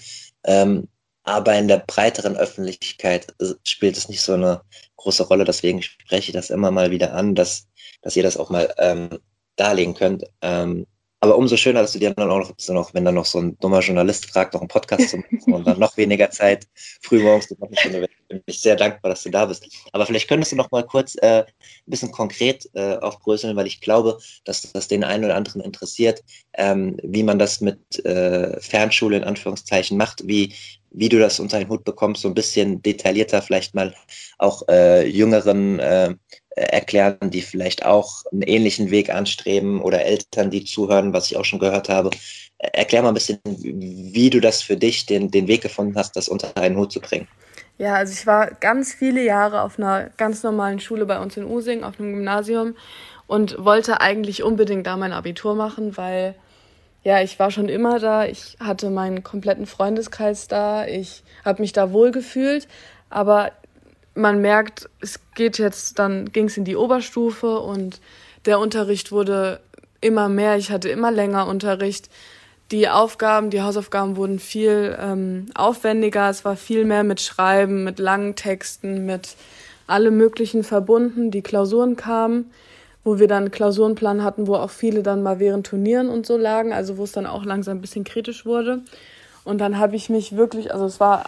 [0.45, 0.89] Ähm,
[1.25, 4.63] aber in der breiteren Öffentlichkeit äh, spielt es nicht so eine
[4.97, 5.45] große Rolle.
[5.45, 7.67] Deswegen spreche ich das immer mal wieder an, dass,
[8.03, 9.19] dass ihr das auch mal ähm,
[9.57, 10.25] darlegen könnt.
[10.43, 10.87] Ähm,
[11.23, 13.39] aber umso schöner, dass du dir dann auch noch, so noch, wenn dann noch so
[13.39, 16.67] ein dummer Journalist fragt, noch einen Podcast zu machen und dann noch weniger Zeit
[17.01, 19.69] frühmorgens zu machen, bin ich sehr dankbar, dass du da bist.
[19.93, 21.47] Aber vielleicht könntest du noch mal kurz äh, ein
[21.87, 26.97] bisschen konkret äh, aufbröseln, weil ich glaube, dass das den einen oder anderen interessiert, ähm,
[27.05, 30.53] wie man das mit äh, Fernschule in Anführungszeichen macht, wie,
[30.95, 33.95] wie du das unter den Hut bekommst, so ein bisschen detaillierter vielleicht mal
[34.39, 36.15] auch äh, jüngeren äh,
[36.55, 41.45] erklären, die vielleicht auch einen ähnlichen Weg anstreben oder Eltern, die zuhören, was ich auch
[41.45, 42.11] schon gehört habe.
[42.59, 46.29] Erklär mal ein bisschen, wie du das für dich, den, den Weg gefunden hast, das
[46.29, 47.27] unter einen Hut zu bringen.
[47.79, 51.45] Ja, also ich war ganz viele Jahre auf einer ganz normalen Schule bei uns in
[51.45, 52.77] Using, auf einem Gymnasium
[53.27, 56.35] und wollte eigentlich unbedingt da mein Abitur machen, weil
[57.05, 61.73] ja, ich war schon immer da, ich hatte meinen kompletten Freundeskreis da, ich habe mich
[61.73, 62.69] da wohl gefühlt,
[63.11, 63.53] aber
[64.15, 68.01] man merkt, es geht jetzt, dann ging es in die Oberstufe und
[68.45, 69.61] der Unterricht wurde
[70.01, 72.11] immer mehr, ich hatte immer länger Unterricht.
[72.71, 77.99] Die Aufgaben, die Hausaufgaben wurden viel ähm, aufwendiger, es war viel mehr mit Schreiben, mit
[77.99, 79.37] langen Texten, mit
[79.87, 81.31] allem Möglichen verbunden.
[81.31, 82.51] Die Klausuren kamen,
[83.05, 86.37] wo wir dann einen Klausurenplan hatten, wo auch viele dann mal während Turnieren und so
[86.37, 88.81] lagen, also wo es dann auch langsam ein bisschen kritisch wurde.
[89.45, 91.25] Und dann habe ich mich wirklich, also es war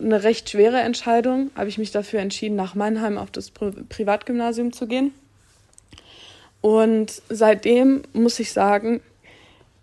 [0.00, 4.72] eine recht schwere Entscheidung, habe ich mich dafür entschieden, nach Mannheim auf das Pri Privatgymnasium
[4.72, 5.12] zu gehen.
[6.60, 9.00] Und seitdem muss ich sagen,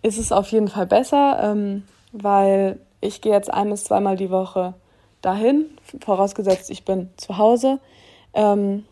[0.01, 4.29] ist es auf jeden Fall besser, ähm, weil ich gehe jetzt ein bis zweimal die
[4.29, 4.73] Woche
[5.21, 5.65] dahin,
[6.01, 7.79] vorausgesetzt ich bin zu Hause,
[8.33, 8.85] ähm,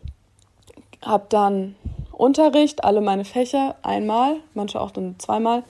[1.02, 1.74] habe dann
[2.22, 5.64] Unterricht, alle meine Fächer einmal, manche auch dann zweimal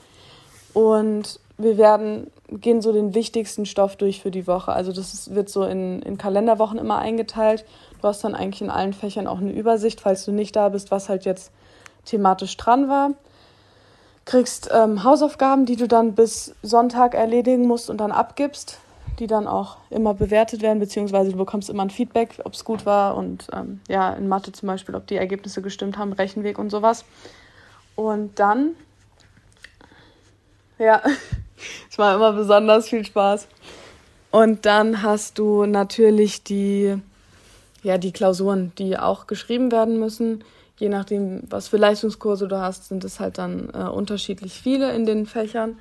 [0.73, 4.71] und wir werden gehen so den wichtigsten Stoff durch für die Woche.
[4.71, 7.65] Also das ist, wird so in, in Kalenderwochen immer eingeteilt.
[8.01, 10.91] Du hast dann eigentlich in allen Fächern auch eine Übersicht, falls du nicht da bist,
[10.91, 11.51] was halt jetzt
[12.05, 13.11] thematisch dran war.
[14.25, 18.77] Kriegst ähm, Hausaufgaben, die du dann bis Sonntag erledigen musst und dann abgibst,
[19.19, 22.85] die dann auch immer bewertet werden, beziehungsweise du bekommst immer ein Feedback, ob es gut
[22.85, 26.69] war und ähm, ja, in Mathe zum Beispiel, ob die Ergebnisse gestimmt haben, Rechenweg und
[26.69, 27.05] sowas.
[27.95, 28.71] Und dann,
[30.79, 31.01] ja,
[31.89, 33.47] Es war immer besonders viel Spaß.
[34.31, 36.95] Und dann hast du natürlich die,
[37.83, 40.43] ja, die Klausuren, die auch geschrieben werden müssen.
[40.77, 45.05] Je nachdem, was für Leistungskurse du hast, sind es halt dann äh, unterschiedlich viele in
[45.05, 45.77] den Fächern.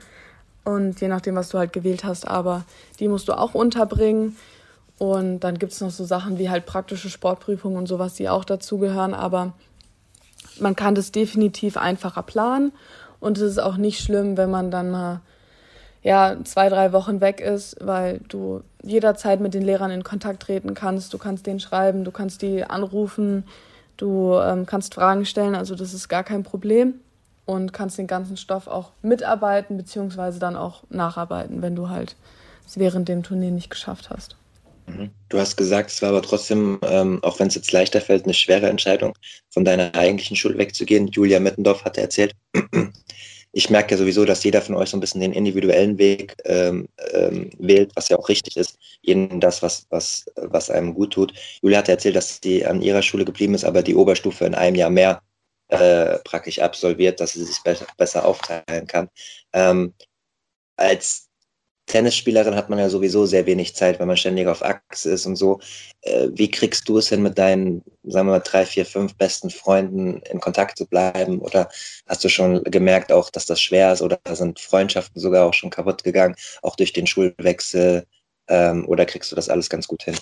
[0.64, 2.64] Und je nachdem, was du halt gewählt hast, aber
[3.01, 4.37] die musst du auch unterbringen.
[4.98, 8.44] Und dann gibt es noch so Sachen wie halt praktische Sportprüfungen und sowas, die auch
[8.44, 9.14] dazugehören.
[9.14, 9.55] Aber
[10.61, 12.72] man kann das definitiv einfacher planen.
[13.18, 15.20] Und es ist auch nicht schlimm, wenn man dann mal
[16.03, 20.75] ja, zwei, drei Wochen weg ist, weil du jederzeit mit den Lehrern in Kontakt treten
[20.75, 21.12] kannst.
[21.14, 23.44] Du kannst denen schreiben, du kannst die anrufen,
[23.96, 25.55] du ähm, kannst Fragen stellen.
[25.55, 26.94] Also das ist gar kein Problem
[27.45, 32.17] und kannst den ganzen Stoff auch mitarbeiten beziehungsweise dann auch nacharbeiten, wenn du halt
[32.67, 34.37] es während dem Turnier nicht geschafft hast.
[34.87, 35.11] Mhm.
[35.29, 38.35] Du hast gesagt, es war aber trotzdem, ähm, auch wenn es jetzt leichter fällt, eine
[38.35, 39.15] schwere Entscheidung,
[39.51, 41.09] von deiner eigentlichen Schule wegzugehen.
[41.09, 42.35] Julia Mittendorf hatte erzählt,
[43.53, 46.89] ich merke ja sowieso, dass jeder von euch so ein bisschen den individuellen Weg ähm,
[47.13, 51.35] ähm, wählt, was ja auch richtig ist, jeden das, was, was, was einem gut tut.
[51.61, 54.77] Julia hat erzählt, dass sie an ihrer Schule geblieben ist, aber die Oberstufe in einem
[54.77, 55.21] Jahr mehr
[55.73, 59.09] äh, praktisch absolviert, dass sie sich besser, besser aufteilen kann.
[59.55, 59.95] Ähm,
[60.77, 61.29] als
[61.87, 65.37] Tennisspielerin hat man ja sowieso sehr wenig Zeit, wenn man ständig auf Achse ist und
[65.37, 65.61] so.
[66.03, 69.51] Äh, wie kriegst du es hin, mit deinen, sagen wir mal, drei, vier, fünf besten
[69.51, 71.41] Freunden in Kontakt zu bleiben?
[71.41, 71.69] Oder
[72.07, 74.03] hast du schon gemerkt auch, dass das schwer ist?
[74.03, 78.07] Oder sind Freundschaften sogar auch schon kaputt gegangen, auch durch den Schulwechsel?
[78.49, 80.17] Ähm, oder kriegst du das alles ganz gut hin?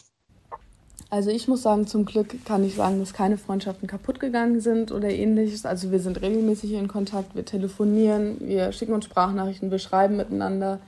[1.10, 4.92] Also ich muss sagen, zum Glück kann ich sagen, dass keine Freundschaften kaputt gegangen sind
[4.92, 5.66] oder ähnliches.
[5.66, 10.78] Also wir sind regelmäßig in Kontakt, wir telefonieren, wir schicken uns Sprachnachrichten, wir schreiben miteinander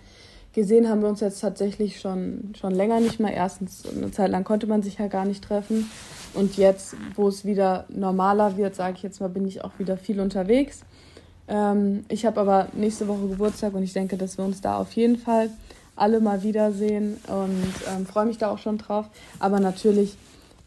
[0.52, 3.32] gesehen haben wir uns jetzt tatsächlich schon, schon länger nicht mehr.
[3.32, 5.90] Erstens, eine Zeit lang konnte man sich ja gar nicht treffen.
[6.35, 9.96] Und jetzt, wo es wieder normaler wird, sage ich jetzt mal, bin ich auch wieder
[9.96, 10.80] viel unterwegs.
[11.48, 14.92] Ähm, ich habe aber nächste Woche Geburtstag und ich denke, dass wir uns da auf
[14.92, 15.50] jeden Fall
[15.96, 19.07] alle mal wiedersehen und ähm, freue mich da auch schon drauf.
[19.38, 20.16] Aber natürlich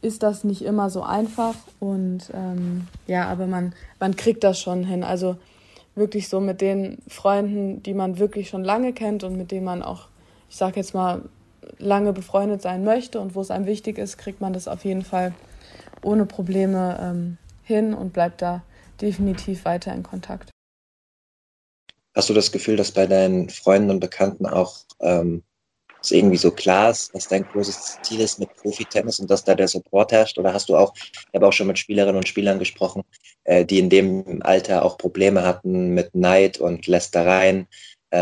[0.01, 4.83] ist das nicht immer so einfach und ähm, ja, aber man, man kriegt das schon
[4.83, 5.03] hin.
[5.03, 5.37] Also
[5.95, 9.81] wirklich so mit den Freunden, die man wirklich schon lange kennt und mit denen man
[9.81, 10.07] auch,
[10.49, 11.23] ich sag jetzt mal,
[11.79, 15.03] lange befreundet sein möchte und wo es einem wichtig ist, kriegt man das auf jeden
[15.03, 15.33] Fall
[16.03, 18.61] ohne Probleme ähm, hin und bleibt da
[19.01, 20.54] definitiv weiter in Kontakt.
[22.15, 25.43] Hast du das Gefühl, dass bei deinen Freunden und Bekannten auch ähm,
[26.01, 29.55] es irgendwie so klar ist, was dein großes Ziel ist mit Profi-Tennis und dass da
[29.55, 30.37] der Support herrscht?
[30.37, 33.03] Oder hast du auch, ich habe auch schon mit Spielerinnen und Spielern gesprochen,
[33.43, 37.67] äh, die in dem Alter auch Probleme hatten mit Neid und Lästereien,
[38.11, 38.17] äh,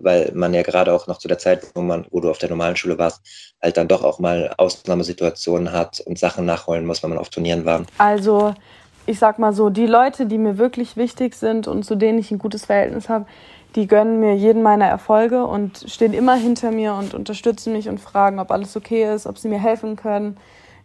[0.00, 2.50] weil man ja gerade auch noch zu der Zeit, wo man, wo du auf der
[2.50, 3.22] normalen Schule warst,
[3.62, 7.64] halt dann doch auch mal Ausnahmesituationen hat und Sachen nachholen muss, wenn man auf Turnieren
[7.64, 7.86] war.
[7.96, 8.54] Also
[9.10, 12.30] ich sag mal so, die Leute, die mir wirklich wichtig sind und zu denen ich
[12.30, 13.26] ein gutes Verhältnis habe,
[13.74, 17.98] die gönnen mir jeden meiner Erfolge und stehen immer hinter mir und unterstützen mich und
[17.98, 20.36] fragen, ob alles okay ist, ob sie mir helfen können,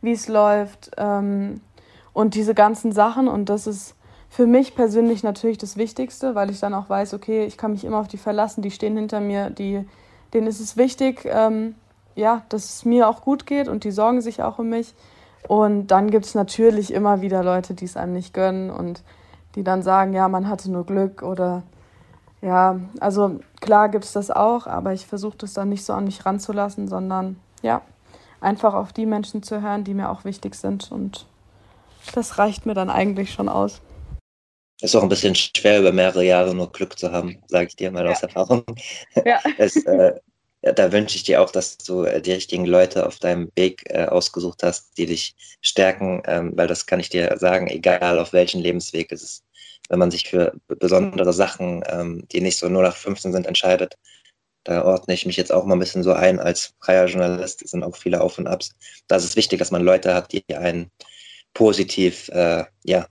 [0.01, 1.61] wie es läuft ähm,
[2.13, 3.27] und diese ganzen Sachen.
[3.27, 3.95] Und das ist
[4.27, 7.85] für mich persönlich natürlich das Wichtigste, weil ich dann auch weiß, okay, ich kann mich
[7.85, 9.85] immer auf die verlassen, die stehen hinter mir, die,
[10.33, 11.75] denen ist es wichtig, ähm,
[12.15, 14.95] ja, dass es mir auch gut geht und die sorgen sich auch um mich.
[15.47, 19.03] Und dann gibt es natürlich immer wieder Leute, die es einem nicht gönnen und
[19.55, 21.63] die dann sagen, ja, man hatte nur Glück oder
[22.41, 26.05] ja, also klar gibt es das auch, aber ich versuche das dann nicht so an
[26.05, 27.81] mich ranzulassen, sondern ja,
[28.39, 30.91] einfach auf die Menschen zu hören, die mir auch wichtig sind.
[30.91, 31.25] Und
[32.13, 33.81] das reicht mir dann eigentlich schon aus.
[34.81, 37.91] Ist auch ein bisschen schwer, über mehrere Jahre nur Glück zu haben, sage ich dir
[37.91, 38.11] mal ja.
[38.11, 38.63] aus Erfahrung.
[39.23, 39.39] Ja.
[39.57, 40.13] Es, äh,
[40.73, 44.05] da wünsche ich dir auch, dass du äh, die richtigen Leute auf deinem Weg äh,
[44.05, 48.61] ausgesucht hast, die dich stärken, ähm, weil das kann ich dir sagen, egal auf welchem
[48.61, 49.45] Lebensweg es ist
[49.89, 53.97] wenn man sich für besondere Sachen, ähm, die nicht so nur nach 15 sind, entscheidet.
[54.63, 57.61] Da ordne ich mich jetzt auch mal ein bisschen so ein als freier Journalist.
[57.61, 58.75] Es sind auch viele Auf und Abs.
[59.07, 60.89] Da ist es wichtig, dass man Leute hat, die einen
[61.53, 63.07] positiv äh, ja,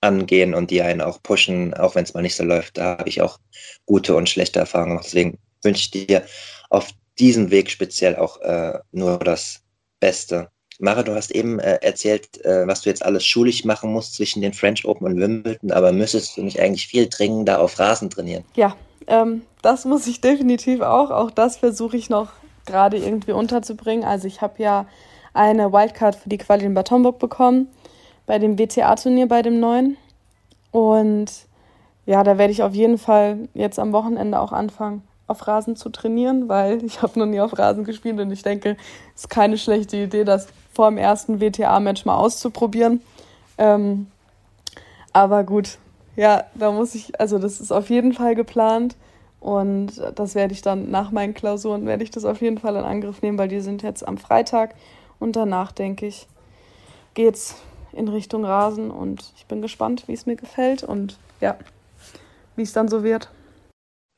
[0.00, 2.78] angehen und die einen auch pushen, auch wenn es mal nicht so läuft.
[2.78, 3.38] Da habe ich auch
[3.84, 5.06] gute und schlechte Erfahrungen gemacht.
[5.06, 6.24] Deswegen wünsche ich dir
[6.68, 9.60] auf diesem Weg speziell auch äh, nur das
[10.00, 10.48] Beste.
[10.80, 14.42] Mara, du hast eben äh, erzählt, äh, was du jetzt alles schulisch machen musst zwischen
[14.42, 18.44] den French Open und Wimbledon, aber müsstest du nicht eigentlich viel dringender auf Rasen trainieren?
[18.54, 18.76] Ja,
[19.08, 21.10] ähm, das muss ich definitiv auch.
[21.10, 22.30] Auch das versuche ich noch
[22.64, 24.04] gerade irgendwie unterzubringen.
[24.04, 24.86] Also ich habe ja
[25.34, 27.68] eine Wildcard für die Quali in Bad Homburg bekommen,
[28.26, 29.96] bei dem WTA-Turnier, bei dem neuen.
[30.70, 31.26] Und
[32.06, 35.90] ja, da werde ich auf jeden Fall jetzt am Wochenende auch anfangen, auf Rasen zu
[35.90, 38.76] trainieren, weil ich habe noch nie auf Rasen gespielt und ich denke,
[39.14, 43.00] es ist keine schlechte Idee, das vor dem ersten WTA-Match mal auszuprobieren.
[43.58, 44.08] Ähm,
[45.12, 45.78] aber gut,
[46.16, 48.96] ja, da muss ich, also das ist auf jeden Fall geplant
[49.40, 52.84] und das werde ich dann nach meinen Klausuren, werde ich das auf jeden Fall in
[52.84, 54.74] Angriff nehmen, weil die sind jetzt am Freitag
[55.20, 56.26] und danach, denke ich,
[57.14, 57.56] geht's
[57.92, 61.56] in Richtung Rasen und ich bin gespannt, wie es mir gefällt und ja,
[62.56, 63.30] wie es dann so wird.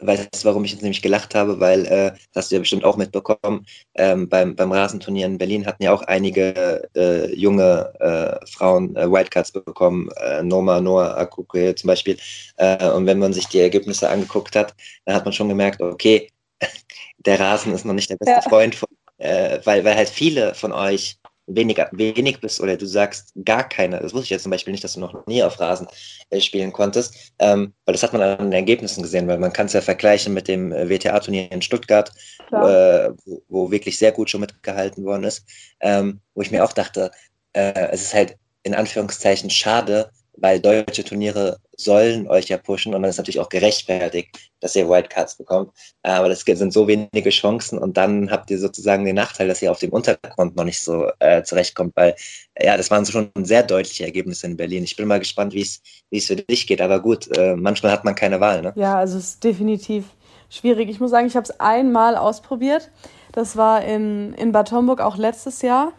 [0.02, 1.60] Weißt du, warum ich jetzt nämlich gelacht habe?
[1.60, 5.66] Weil, äh, das hast du ja bestimmt auch mitbekommen, ähm, beim, beim Rasenturnier in Berlin
[5.66, 11.74] hatten ja auch einige äh, junge äh, Frauen äh, Wildcards bekommen, äh, Noma, Noah, Akuke
[11.74, 12.16] zum Beispiel.
[12.56, 16.30] Äh, und wenn man sich die Ergebnisse angeguckt hat, dann hat man schon gemerkt, okay,
[17.18, 18.42] der Rasen ist noch nicht der beste ja.
[18.42, 21.19] Freund von, äh, weil, weil halt viele von euch
[21.54, 24.84] weniger, wenig bist oder du sagst gar keine, das wusste ich jetzt zum Beispiel nicht,
[24.84, 25.86] dass du noch nie auf Rasen
[26.30, 29.66] äh, spielen konntest, ähm, weil das hat man an den Ergebnissen gesehen, weil man kann
[29.66, 32.12] es ja vergleichen mit dem äh, WTA-Turnier in Stuttgart,
[32.52, 35.44] äh, wo, wo, wirklich sehr gut schon mitgehalten worden ist,
[35.80, 37.10] ähm, wo ich mir auch dachte,
[37.52, 43.02] äh, es ist halt in Anführungszeichen schade, weil deutsche Turniere sollen euch ja pushen und
[43.02, 45.72] dann ist natürlich auch gerechtfertigt, dass ihr Wildcards bekommt.
[46.02, 49.70] Aber das sind so wenige Chancen und dann habt ihr sozusagen den Nachteil, dass ihr
[49.70, 52.14] auf dem Untergrund noch nicht so äh, zurechtkommt, weil
[52.60, 54.84] ja, das waren schon sehr deutliche Ergebnisse in Berlin.
[54.84, 58.14] Ich bin mal gespannt, wie es für dich geht, aber gut, äh, manchmal hat man
[58.14, 58.62] keine Wahl.
[58.62, 58.72] Ne?
[58.76, 60.04] Ja, also es ist definitiv
[60.50, 60.90] schwierig.
[60.90, 62.90] Ich muss sagen, ich habe es einmal ausprobiert.
[63.32, 65.92] Das war in, in Bad Homburg auch letztes Jahr.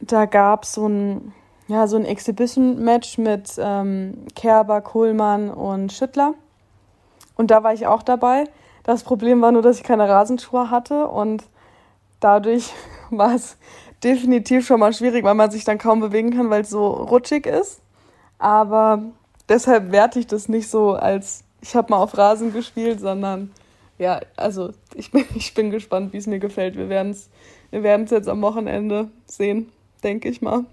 [0.00, 1.32] Da gab es so ein
[1.68, 6.34] ja, so ein Exhibition-Match mit ähm, Kerber, Kohlmann und Schüttler.
[7.36, 8.44] Und da war ich auch dabei.
[8.82, 11.44] Das Problem war nur, dass ich keine Rasenschuhe hatte und
[12.20, 12.72] dadurch
[13.10, 13.56] war es
[14.02, 17.46] definitiv schon mal schwierig, weil man sich dann kaum bewegen kann, weil es so rutschig
[17.46, 17.80] ist.
[18.38, 19.02] Aber
[19.48, 23.50] deshalb werte ich das nicht so als ich habe mal auf Rasen gespielt, sondern
[23.98, 26.76] ja, also ich bin, ich bin gespannt, wie es mir gefällt.
[26.76, 27.28] Wir werden es
[27.70, 29.70] wir jetzt am Wochenende sehen,
[30.02, 30.64] denke ich mal.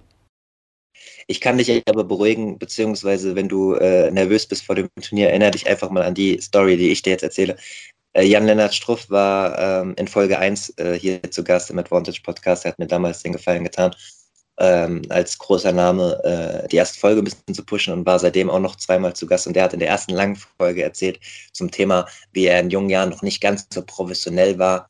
[1.28, 5.52] Ich kann dich aber beruhigen, beziehungsweise wenn du äh, nervös bist vor dem Turnier, erinnere
[5.52, 7.58] dich einfach mal an die Story, die ich dir jetzt erzähle.
[8.14, 12.66] Äh, Jan-Lennart Struff war ähm, in Folge 1 äh, hier zu Gast im Advantage Podcast.
[12.66, 13.94] Er hat mir damals den Gefallen getan,
[14.58, 18.50] ähm, als großer Name äh, die erste Folge ein bisschen zu pushen und war seitdem
[18.50, 19.48] auch noch zweimal zu Gast.
[19.48, 21.20] Und der hat in der ersten langen Folge erzählt
[21.52, 24.88] zum Thema, wie er in jungen Jahren noch nicht ganz so professionell war,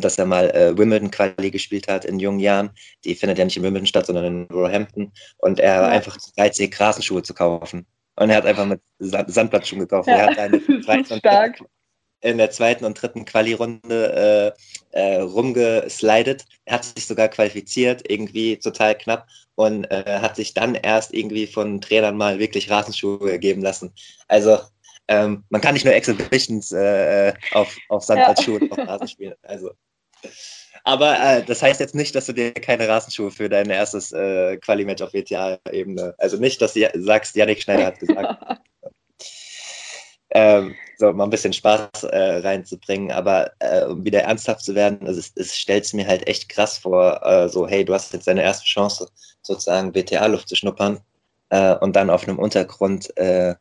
[0.00, 2.70] dass er mal äh, Wimbledon-Quali gespielt hat in jungen Jahren.
[3.04, 5.12] Die findet ja nicht in Wimbledon statt, sondern in Roehampton.
[5.38, 5.82] Und er ja.
[5.82, 7.86] war einfach zu geizig, Rasenschuhe zu kaufen.
[8.16, 10.08] Und er hat einfach mit Sandplatzschuhen gekauft.
[10.08, 10.16] Ja.
[10.16, 10.60] Er hat eine
[11.18, 11.60] Stark
[12.20, 14.54] in der zweiten und dritten Quali-Runde
[14.92, 16.44] äh, äh, rumgeslidet.
[16.66, 21.46] Er hat sich sogar qualifiziert, irgendwie total knapp und äh, hat sich dann erst irgendwie
[21.46, 23.92] von Trainern mal wirklich Rasenschuhe geben lassen.
[24.28, 24.58] Also
[25.10, 28.70] ähm, man kann nicht nur Exhibitions äh, auf, auf Sandplatzschuhe ja.
[28.70, 29.34] auf Rasen spielen.
[29.42, 29.72] Also.
[30.84, 34.56] Aber äh, das heißt jetzt nicht, dass du dir keine Rasenschuhe für dein erstes äh,
[34.58, 38.60] Quali-Match auf WTA-Ebene, also nicht, dass du sagst, Janik Schneider hat gesagt.
[40.30, 45.04] ähm, so mal ein bisschen Spaß äh, reinzubringen, aber äh, um wieder ernsthaft zu werden,
[45.08, 48.12] also es, es stellt es mir halt echt krass vor, äh, so hey, du hast
[48.12, 49.08] jetzt deine erste Chance,
[49.42, 51.00] sozusagen WTA-Luft zu schnuppern
[51.48, 53.56] äh, und dann auf einem Untergrund, äh,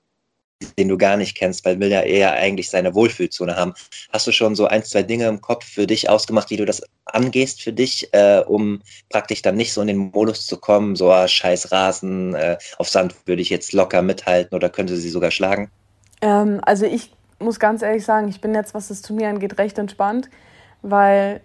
[0.78, 3.74] den du gar nicht kennst, weil will ja eher eigentlich seine Wohlfühlzone haben.
[4.12, 6.82] Hast du schon so ein, zwei Dinge im Kopf für dich ausgemacht, wie du das
[7.06, 11.12] angehst für dich, äh, um praktisch dann nicht so in den Modus zu kommen, so
[11.12, 12.36] ah, scheiß Rasen,
[12.78, 15.72] auf Sand würde ich jetzt locker mithalten oder könnte sie sogar schlagen?
[16.22, 19.78] Ähm, also ich muss ganz ehrlich sagen, ich bin jetzt, was das Turnier angeht, recht
[19.78, 20.30] entspannt,
[20.82, 21.42] weil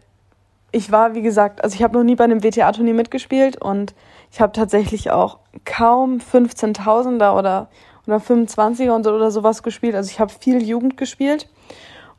[0.73, 3.95] ich war, wie gesagt, also ich habe noch nie bei einem WTA-Turnier mitgespielt und
[4.33, 7.69] ich habe tatsächlich auch kaum 15.000er oder,
[8.07, 9.95] oder 25er und, oder sowas gespielt.
[9.95, 11.49] Also ich habe viel Jugend gespielt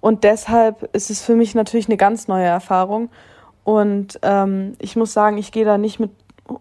[0.02, 3.10] und deshalb ist es für mich natürlich eine ganz neue Erfahrung.
[3.64, 6.12] Und ähm, ich muss sagen, ich gehe da nicht mit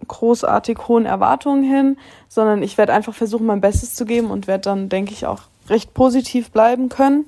[0.09, 1.99] großartig hohen Erwartungen hin,
[2.29, 5.43] sondern ich werde einfach versuchen, mein Bestes zu geben und werde dann, denke ich, auch
[5.69, 7.27] recht positiv bleiben können.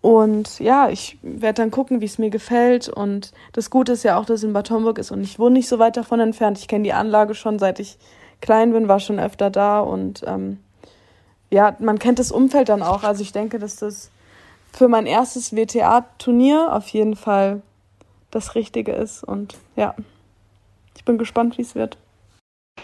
[0.00, 2.88] Und ja, ich werde dann gucken, wie es mir gefällt.
[2.88, 5.54] Und das Gute ist ja auch, dass es in Bad Homburg ist und ich wohne
[5.54, 6.58] nicht so weit davon entfernt.
[6.58, 7.98] Ich kenne die Anlage schon seit ich
[8.40, 10.58] klein bin, war schon öfter da und ähm,
[11.50, 13.02] ja, man kennt das Umfeld dann auch.
[13.02, 14.10] Also ich denke, dass das
[14.72, 17.62] für mein erstes WTA-Turnier auf jeden Fall
[18.30, 19.24] das Richtige ist.
[19.24, 19.94] Und ja,
[20.96, 21.98] ich bin gespannt, wie es wird.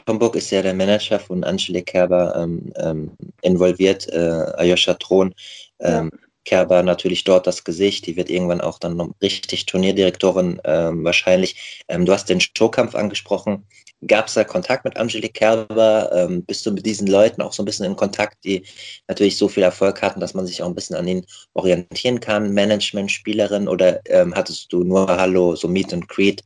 [0.09, 3.12] Homburg ist ja der Manager von Angelique Kerber ähm, ähm,
[3.43, 5.35] involviert, äh, Ayosha Thron.
[5.81, 6.19] Ähm, ja.
[6.45, 11.85] Kerber natürlich dort das Gesicht, die wird irgendwann auch dann noch richtig Turnierdirektorin ähm, wahrscheinlich.
[11.89, 13.67] Ähm, du hast den Showkampf angesprochen.
[14.07, 16.11] Gab es da Kontakt mit Angelique Kerber?
[16.12, 18.64] Ähm, bist du mit diesen Leuten auch so ein bisschen in Kontakt, die
[19.09, 21.24] natürlich so viel Erfolg hatten, dass man sich auch ein bisschen an ihnen
[21.55, 22.53] orientieren kann?
[22.53, 26.42] Management, Spielerin oder ähm, hattest du nur Hallo, so Meet and Greet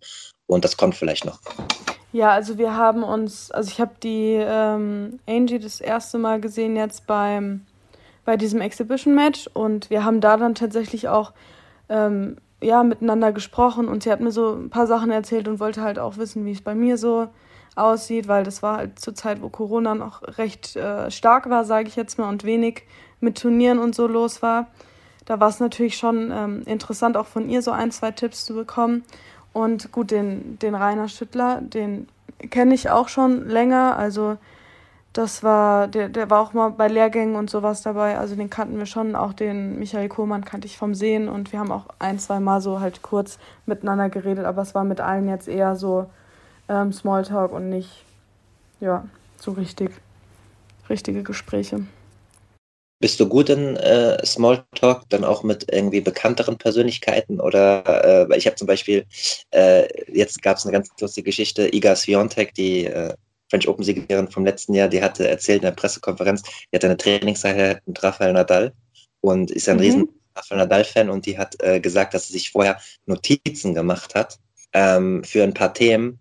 [0.46, 1.40] und das kommt vielleicht noch?
[2.12, 6.76] Ja, also wir haben uns, also ich habe die ähm, Angie das erste Mal gesehen
[6.76, 7.66] jetzt beim
[8.24, 11.32] bei diesem Exhibition Match und wir haben da dann tatsächlich auch
[11.88, 15.82] ähm, ja miteinander gesprochen und sie hat mir so ein paar Sachen erzählt und wollte
[15.82, 17.28] halt auch wissen, wie es bei mir so
[17.76, 21.88] aussieht, weil das war halt zur Zeit, wo Corona noch recht äh, stark war, sage
[21.88, 22.82] ich jetzt mal, und wenig
[23.20, 24.66] mit Turnieren und so los war.
[25.24, 28.54] Da war es natürlich schon ähm, interessant, auch von ihr so ein, zwei Tipps zu
[28.54, 29.04] bekommen.
[29.52, 32.08] Und gut, den, den Rainer Schüttler, den
[32.50, 33.96] kenne ich auch schon länger.
[33.96, 34.38] Also
[35.12, 38.16] das war, der, der war auch mal bei Lehrgängen und sowas dabei.
[38.18, 39.16] Also den kannten wir schon.
[39.16, 42.60] Auch den Michael Kohmann kannte ich vom Sehen und wir haben auch ein, zwei Mal
[42.60, 46.08] so halt kurz miteinander geredet, aber es war mit allen jetzt eher so
[46.68, 48.04] ähm, Smalltalk und nicht,
[48.78, 49.04] ja,
[49.36, 49.90] so richtig,
[50.88, 51.80] richtige Gespräche.
[53.00, 57.40] Bist du gut in äh, Smalltalk, dann auch mit irgendwie bekannteren Persönlichkeiten?
[57.40, 59.06] Oder, äh, ich habe zum Beispiel,
[59.52, 63.14] äh, jetzt gab es eine ganz lustige Geschichte, Iga Swiatek, die äh,
[63.50, 67.82] French Open-Siegerin vom letzten Jahr, die hatte erzählt in der Pressekonferenz, die hatte eine Trainingseinheit
[67.86, 68.72] mit Rafael Nadal
[69.20, 69.82] und ist ein mhm.
[69.82, 74.38] riesen Rafael Nadal-Fan und die hat äh, gesagt, dass sie sich vorher Notizen gemacht hat
[74.72, 76.18] ähm, für ein paar Themen,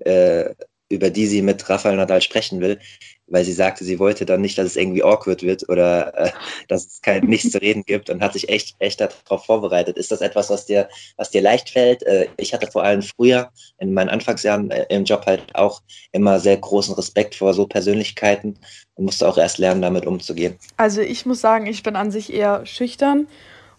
[0.00, 0.50] äh,
[0.92, 2.78] über die sie mit Rafael Nadal sprechen will,
[3.26, 6.30] weil sie sagte, sie wollte dann nicht, dass es irgendwie awkward wird oder äh,
[6.68, 9.96] dass es kein nichts zu reden gibt und hat sich echt echt darauf vorbereitet.
[9.96, 12.02] Ist das etwas, was dir was dir leicht fällt?
[12.02, 15.80] Äh, ich hatte vor allem früher in meinen Anfangsjahren äh, im Job halt auch
[16.12, 18.58] immer sehr großen Respekt vor so Persönlichkeiten
[18.94, 20.58] und musste auch erst lernen, damit umzugehen.
[20.76, 23.26] Also ich muss sagen, ich bin an sich eher schüchtern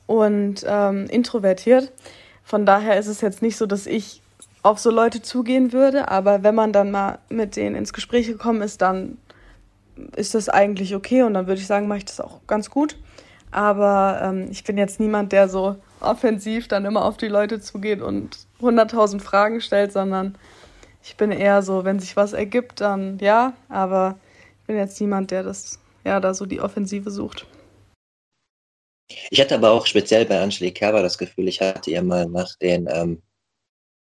[0.08, 1.92] und ähm, introvertiert.
[2.44, 4.23] Von daher ist es jetzt nicht so, dass ich
[4.64, 8.62] auf so Leute zugehen würde, aber wenn man dann mal mit denen ins Gespräch gekommen
[8.62, 9.18] ist, dann
[10.16, 12.98] ist das eigentlich okay und dann würde ich sagen, mache ich das auch ganz gut.
[13.52, 18.02] Aber ähm, ich bin jetzt niemand, der so offensiv dann immer auf die Leute zugeht
[18.02, 20.36] und 100.000 Fragen stellt, sondern
[21.04, 24.18] ich bin eher so, wenn sich was ergibt, dann ja, aber
[24.62, 27.46] ich bin jetzt niemand, der das, ja, da so die Offensive sucht.
[29.30, 32.56] Ich hatte aber auch speziell bei Angelique Kerber das Gefühl, ich hatte ihr mal nach
[32.56, 33.22] den, ähm,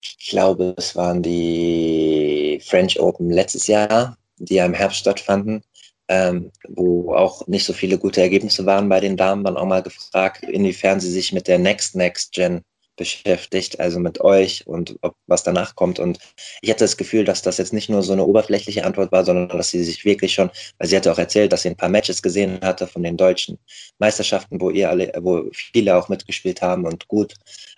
[0.02, 5.62] ich glaube, es waren die French Open letztes Jahr, die ja im Herbst stattfanden,
[6.08, 9.82] ähm, wo auch nicht so viele gute Ergebnisse waren bei den Damen, dann auch mal
[9.82, 12.62] gefragt, inwiefern sie sich mit der Next Next Gen
[12.96, 15.98] beschäftigt, also mit euch und ob was danach kommt.
[15.98, 16.18] Und
[16.60, 19.48] ich hatte das Gefühl, dass das jetzt nicht nur so eine oberflächliche Antwort war, sondern
[19.48, 22.22] dass sie sich wirklich schon, weil sie hatte auch erzählt, dass sie ein paar Matches
[22.22, 23.58] gesehen hatte von den deutschen
[23.98, 27.34] Meisterschaften, wo ihr alle, wo viele auch mitgespielt haben und gut.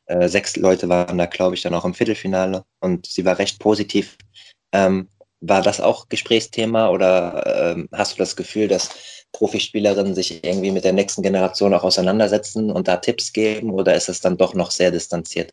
[0.06, 3.58] Äh, sechs Leute waren da, glaube ich, dann auch im Viertelfinale und sie war recht
[3.58, 4.16] positiv.
[4.72, 5.08] Ähm,
[5.40, 8.90] war das auch Gesprächsthema oder ähm, hast du das Gefühl, dass
[9.32, 14.08] Profispielerinnen sich irgendwie mit der nächsten Generation auch auseinandersetzen und da Tipps geben oder ist
[14.08, 15.52] es dann doch noch sehr distanziert?